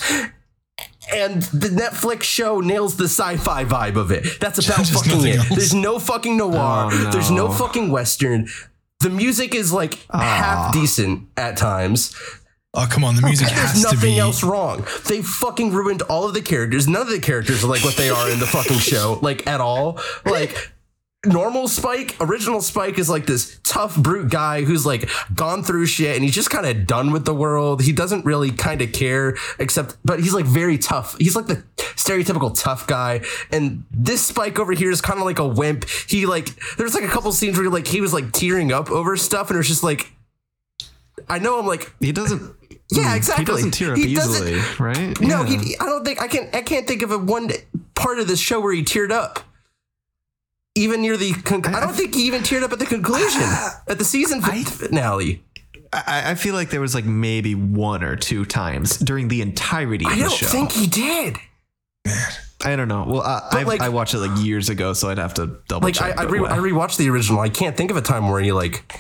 [1.15, 4.41] and the Netflix show nails the sci-fi vibe of it.
[4.41, 5.37] That's about Just fucking it.
[5.37, 5.49] else.
[5.49, 6.91] There's no fucking noir.
[6.93, 7.11] Oh, no.
[7.11, 8.49] There's no fucking western.
[9.01, 10.71] The music is like half ah.
[10.73, 12.15] decent at times.
[12.75, 14.19] Oh come on, the music There's has to nothing be.
[14.19, 14.87] else wrong.
[15.07, 16.89] They fucking ruined all of the characters.
[16.89, 19.61] None of the characters are like what they are in the fucking show, like at
[19.61, 20.01] all.
[20.25, 20.73] Like
[21.25, 26.16] normal Spike, original Spike is like this tough brute guy who's like gone through shit
[26.16, 27.83] and he's just kind of done with the world.
[27.83, 31.16] He doesn't really kind of care except but he's like very tough.
[31.18, 33.20] He's like the stereotypical tough guy.
[33.51, 35.89] And this Spike over here is kind of like a wimp.
[36.09, 39.16] He like there's like a couple scenes where like he was like tearing up over
[39.16, 40.11] stuff and it was just like
[41.29, 42.57] I know I'm like He doesn't.
[42.95, 43.45] Yeah, exactly.
[43.45, 45.18] He doesn't tear up He easily, right?
[45.18, 45.59] no, Yeah.
[45.62, 46.51] he, I don't think I can.
[46.53, 47.49] I can't think of a one
[47.95, 49.41] part of this show where he teared up.
[50.75, 53.43] Even near the, con- I, don't think he even teared up at the conclusion
[53.89, 55.43] at the season fi- finale.
[55.93, 60.07] I, I feel like there was like maybe one or two times during the entirety
[60.07, 61.37] of I the don't think he did.
[62.64, 63.05] I don't know.
[63.07, 65.95] Well, I, like- I watched it like years ago, so I'd have to double Like
[65.95, 66.18] check.
[66.18, 67.41] I, but re- I rewatched the original.
[67.41, 68.91] I can't think of a time where he like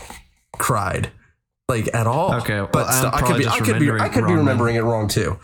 [0.58, 1.10] cried,
[1.70, 2.34] like at all.
[2.34, 4.38] Okay, well, but I'm I could be, I could be, I could be wrong then.
[4.38, 5.38] remembering it wrong too.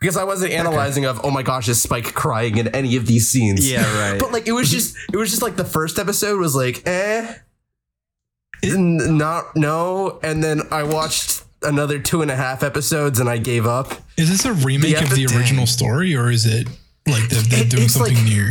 [0.00, 3.28] Because I wasn't analyzing of oh my gosh is Spike crying in any of these
[3.28, 3.68] scenes.
[3.68, 4.18] Yeah, right.
[4.20, 7.34] but like it was just it was just like the first episode was like eh.
[8.64, 10.18] Not no.
[10.22, 13.92] And then I watched another two and a half episodes and I gave up.
[14.16, 16.68] Is this a remake Yeah, of the but original story, or is it
[17.06, 18.50] like they're, they're It- doing something like- new?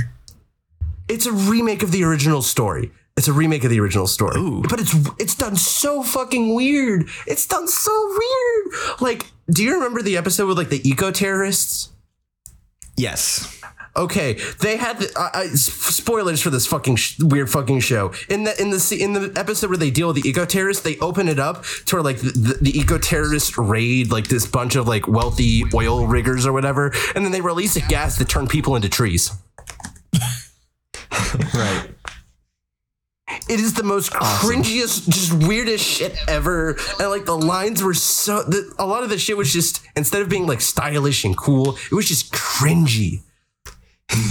[1.09, 4.61] it's a remake of the original story it's a remake of the original story Ooh.
[4.69, 10.01] but it's it's done so fucking weird it's done so weird like do you remember
[10.01, 11.89] the episode with like the eco terrorists
[12.95, 13.53] yes.
[13.95, 18.13] Okay, they had the, uh, uh, spoilers for this fucking sh- weird fucking show.
[18.29, 20.99] In the in the in the episode where they deal with the eco terrorists, they
[20.99, 24.75] open it up to where like the, the, the eco terrorists raid like this bunch
[24.75, 28.45] of like wealthy oil riggers or whatever, and then they release a gas that turn
[28.45, 29.31] people into trees.
[31.53, 31.89] Right.
[33.27, 36.77] It is the most cringiest, just weirdest shit ever.
[36.99, 40.21] And like the lines were so, the, a lot of the shit was just instead
[40.21, 43.21] of being like stylish and cool, it was just cringy.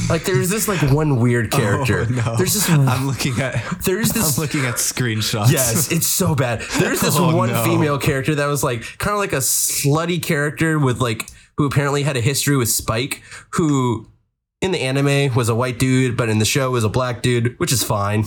[0.09, 2.07] Like there's this like one weird oh, character.
[2.09, 2.37] Oh, no.
[2.37, 3.63] There's this I'm looking at.
[3.85, 4.39] there's this.
[4.39, 5.53] I'm looking at screenshots.
[5.53, 6.63] Yes, it's so bad.
[6.79, 7.63] There's this Oh, one no.
[7.65, 11.29] female character that was like kind of like a slutty character with like
[11.59, 14.09] who apparently had a history with Spike, who
[14.63, 17.59] in the anime was a white dude, but in the show was a black dude,
[17.59, 18.25] which is fine.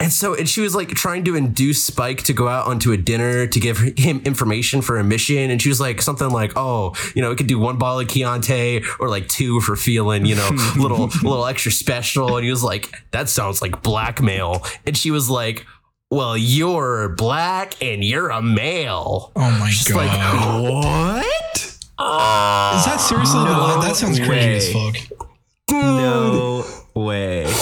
[0.00, 2.96] And so, and she was like trying to induce Spike to go out onto a
[2.96, 5.50] dinner to give him information for a mission.
[5.50, 8.08] And she was like something like, "Oh, you know, we could do one bottle of
[8.08, 12.62] Chianti or like two for feeling, you know, little little extra special." And he was
[12.62, 15.66] like, "That sounds like blackmail." And she was like,
[16.12, 19.96] "Well, you're black and you're a male." Oh my Just god.
[19.96, 21.74] like, What?
[22.00, 23.80] Is that seriously the line?
[23.80, 24.92] That sounds crazy as way.
[24.92, 25.26] fuck.
[25.72, 26.64] No
[26.94, 27.52] way.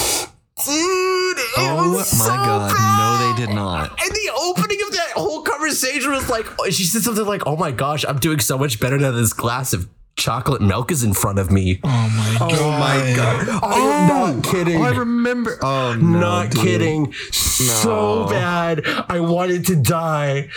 [0.65, 2.73] Dude, it Oh my so god.
[2.73, 2.97] bad.
[2.97, 3.91] No, they did not.
[3.91, 7.55] And the opening of that whole conversation was like, oh, she said something like, "Oh
[7.55, 9.11] my gosh, I'm doing so much better now.
[9.11, 12.51] This glass of chocolate milk is in front of me." Oh my god.
[12.53, 13.49] Oh my god.
[13.63, 14.77] I am oh, not kidding.
[14.77, 15.59] Oh, I remember.
[15.61, 16.19] Oh no.
[16.19, 16.61] not dude.
[16.63, 17.13] kidding.
[17.31, 18.81] So bad.
[19.09, 20.49] I wanted to die.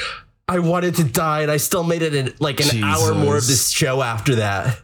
[0.48, 3.46] I wanted to die, and I still made it in like an hour more of
[3.46, 4.80] this show after that.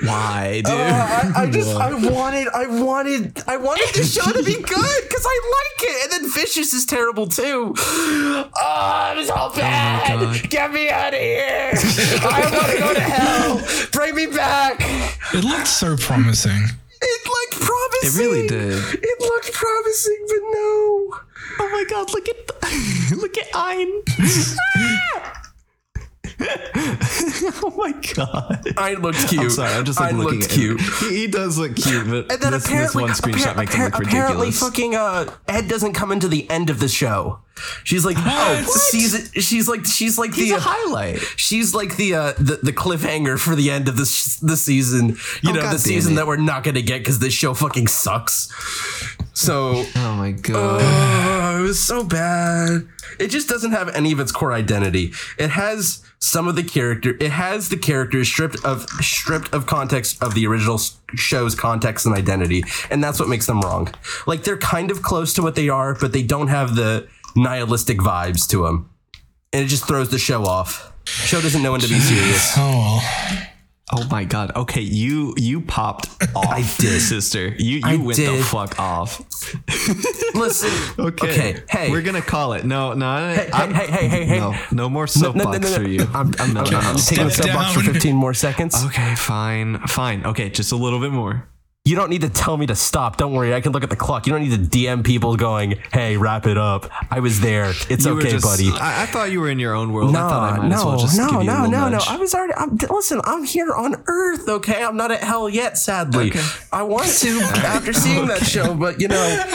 [0.00, 0.74] Why, dude?
[0.74, 5.02] Uh, I, I just I wanted I wanted I wanted the show to be good
[5.08, 7.74] because I like it, and then Vicious is terrible too.
[7.78, 10.20] Oh, I'm so bad.
[10.20, 10.50] God.
[10.50, 11.72] Get me out of here.
[12.22, 13.62] I want to go to hell.
[13.92, 14.80] Bring me back.
[15.32, 16.62] It looked so promising.
[17.00, 18.20] It looked promising.
[18.20, 18.72] It really did.
[19.02, 21.14] It looked promising, but no.
[21.58, 22.36] Oh my god, look at
[23.16, 24.02] look at Ein.
[26.40, 28.72] oh my god.
[28.76, 29.40] I looked cute.
[29.42, 30.80] I'm sorry, I'm just like I looking looked cute.
[30.80, 33.84] He, he does look cute, but And then this, this apparently, one screenshot makes him
[33.84, 34.60] look appar- apparently, ridiculous.
[34.60, 37.40] fucking uh, Ed doesn't come into the end of the show.
[37.84, 38.68] She's like, oh, What?
[38.70, 39.40] season.
[39.40, 41.20] She's like, she's like He's the a highlight.
[41.36, 45.16] She's like the uh, the, the cliffhanger for the end of this the season.
[45.42, 46.16] You Oh, know, God the season it.
[46.16, 48.52] that we're not gonna get because this show fucking sucks.
[49.36, 50.80] So Oh my uh, god.
[50.82, 52.88] oh, it was so bad.
[53.20, 55.12] It just doesn't have any of its core identity.
[55.38, 57.14] It has some of the character.
[57.20, 60.80] It has the characters stripped of stripped of context of the original
[61.16, 63.92] show's context and identity, and that's what makes them wrong.
[64.26, 67.06] Like they're kind of close to what they are, but they don't have the
[67.36, 68.88] nihilistic vibes to them,
[69.52, 70.92] and it just throws the show off.
[71.04, 72.54] Show doesn't know when to be serious.
[72.56, 73.48] Oh well.
[73.92, 74.50] Oh my god.
[74.56, 76.46] Okay, you you popped off.
[76.48, 77.00] I did.
[77.00, 77.48] sister.
[77.56, 79.20] You you I went the fuck off.
[80.34, 81.28] Listen, Okay.
[81.30, 82.64] okay, hey, We're gonna call it.
[82.64, 83.32] No, no.
[83.34, 84.38] hey, I'm- hey, hey, hey, hey.
[84.40, 86.00] No, no more No, no, soapbox no, no, for you.
[86.12, 88.84] I'm, I'm, no, I'm, no, I'm taking the Step soapbox for 15 more seconds.
[88.86, 90.24] Okay, fine, fine.
[90.26, 91.48] Okay, just a little bit more.
[91.86, 93.16] You don't need to tell me to stop.
[93.16, 94.26] Don't worry, I can look at the clock.
[94.26, 97.70] You don't need to DM people going, "Hey, wrap it up." I was there.
[97.88, 98.70] It's You okay, just- buddy.
[98.72, 100.10] I, I thought you were in your own world.
[100.10, 101.88] I No, thought I might no, as well just no, give you a no, no,
[101.88, 101.98] no.
[102.08, 102.54] I was already.
[102.54, 104.48] I'm, listen, I'm here on Earth.
[104.48, 105.78] Okay, I'm not at hell yet.
[105.78, 106.42] Sadly, Okay.
[106.72, 107.28] I want to
[107.64, 109.46] after seeing that show, but you know,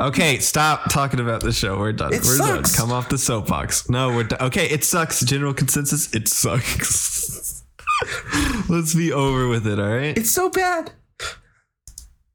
[0.00, 1.78] Okay, stop talking about the show.
[1.78, 2.12] We're done.
[2.12, 2.72] It we're sucks.
[2.76, 2.86] done.
[2.88, 3.88] Come off the soapbox.
[3.88, 4.40] No, we're done.
[4.42, 5.20] Okay, it sucks.
[5.24, 7.62] General consensus, it sucks.
[8.68, 10.16] Let's be over with it, all right?
[10.16, 10.92] it's so bad.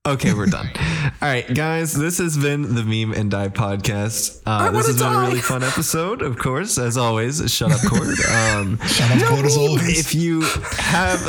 [0.08, 0.70] Okay, we're done.
[1.22, 4.42] All right, guys, this has been the Meme and Die podcast.
[4.46, 7.52] Uh, this wanna has been a really fun episode, of course, as always.
[7.54, 8.08] Shut up, Cord.
[8.30, 10.00] Um, Shut up, Cord, as always.
[10.00, 11.22] if you have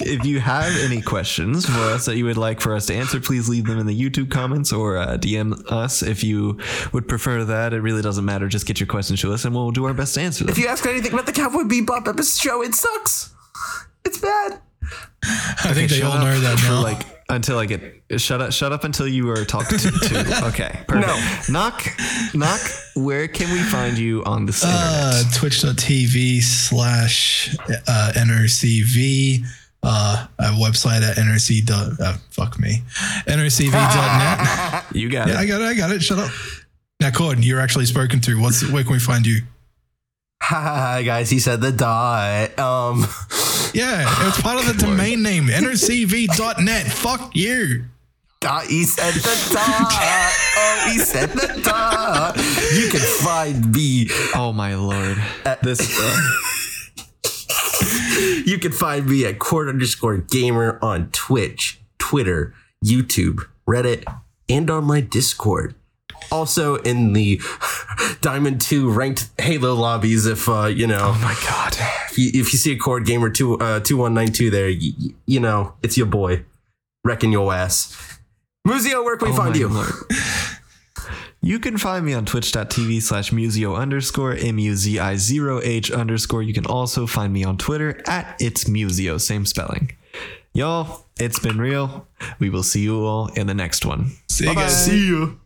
[0.00, 3.20] if you have any questions for us that you would like for us to answer
[3.20, 6.58] please leave them in the youtube comments or uh, dm us if you
[6.92, 9.70] would prefer that it really doesn't matter just get your questions to us and we'll
[9.70, 12.40] do our best to answer them If you ask anything about the Cowboy Bebop episode
[12.42, 13.34] show, it sucks.
[14.08, 14.58] It's bad.
[15.22, 16.82] I think they all up know that now.
[16.82, 17.82] like until i get
[18.16, 20.44] shut up shut up until you are talked to, to.
[20.46, 21.86] okay perfect knock
[22.32, 22.58] knock
[22.94, 27.54] where can we find you on the uh, internet twitch.tv slash
[27.86, 29.44] uh, NRCV.
[29.82, 31.64] Uh, a website at NRC.
[31.64, 32.82] Dot, uh, fuck me.
[33.28, 34.84] NRCV.net.
[34.92, 35.64] you got yeah, I got it.
[35.64, 36.02] I got it.
[36.02, 36.32] Shut up.
[37.00, 38.40] Now, Cord, you're actually spoken to.
[38.40, 39.42] What's where can we find you?
[40.42, 42.58] Hi guys, he said the dot.
[42.58, 43.06] Um,
[43.74, 45.46] Yeah, it's part of the domain name.
[45.48, 46.86] NRCV.net.
[46.86, 47.84] Fuck you.
[48.40, 48.64] dot.
[48.66, 49.92] He said the dot.
[49.92, 52.36] Oh, he said the dot.
[52.74, 54.08] You can find me.
[54.34, 56.20] oh my lord At this uh,
[58.46, 64.04] You can find me at cord underscore gamer on Twitch, Twitter, YouTube, Reddit,
[64.48, 65.74] and on my Discord.
[66.30, 67.40] Also in the
[68.20, 71.74] Diamond 2 ranked Halo lobbies if uh, you know oh my god
[72.10, 75.74] if you, if you see a Cord Gamer 2 uh 2192 there, you, you know,
[75.82, 76.44] it's your boy
[77.04, 78.18] wrecking your ass.
[78.66, 79.68] Muzio, where can we Oh find you?
[79.68, 79.90] lord.
[81.40, 86.42] You can find me on twitch.tv slash muzio underscore M-U-Z-I-0-H underscore.
[86.42, 89.92] You can also find me on Twitter at it's muzio, same spelling.
[90.52, 92.08] Y'all, it's been real.
[92.40, 94.10] We will see you all in the next one.
[94.28, 94.84] See you guys.
[94.84, 95.38] See you.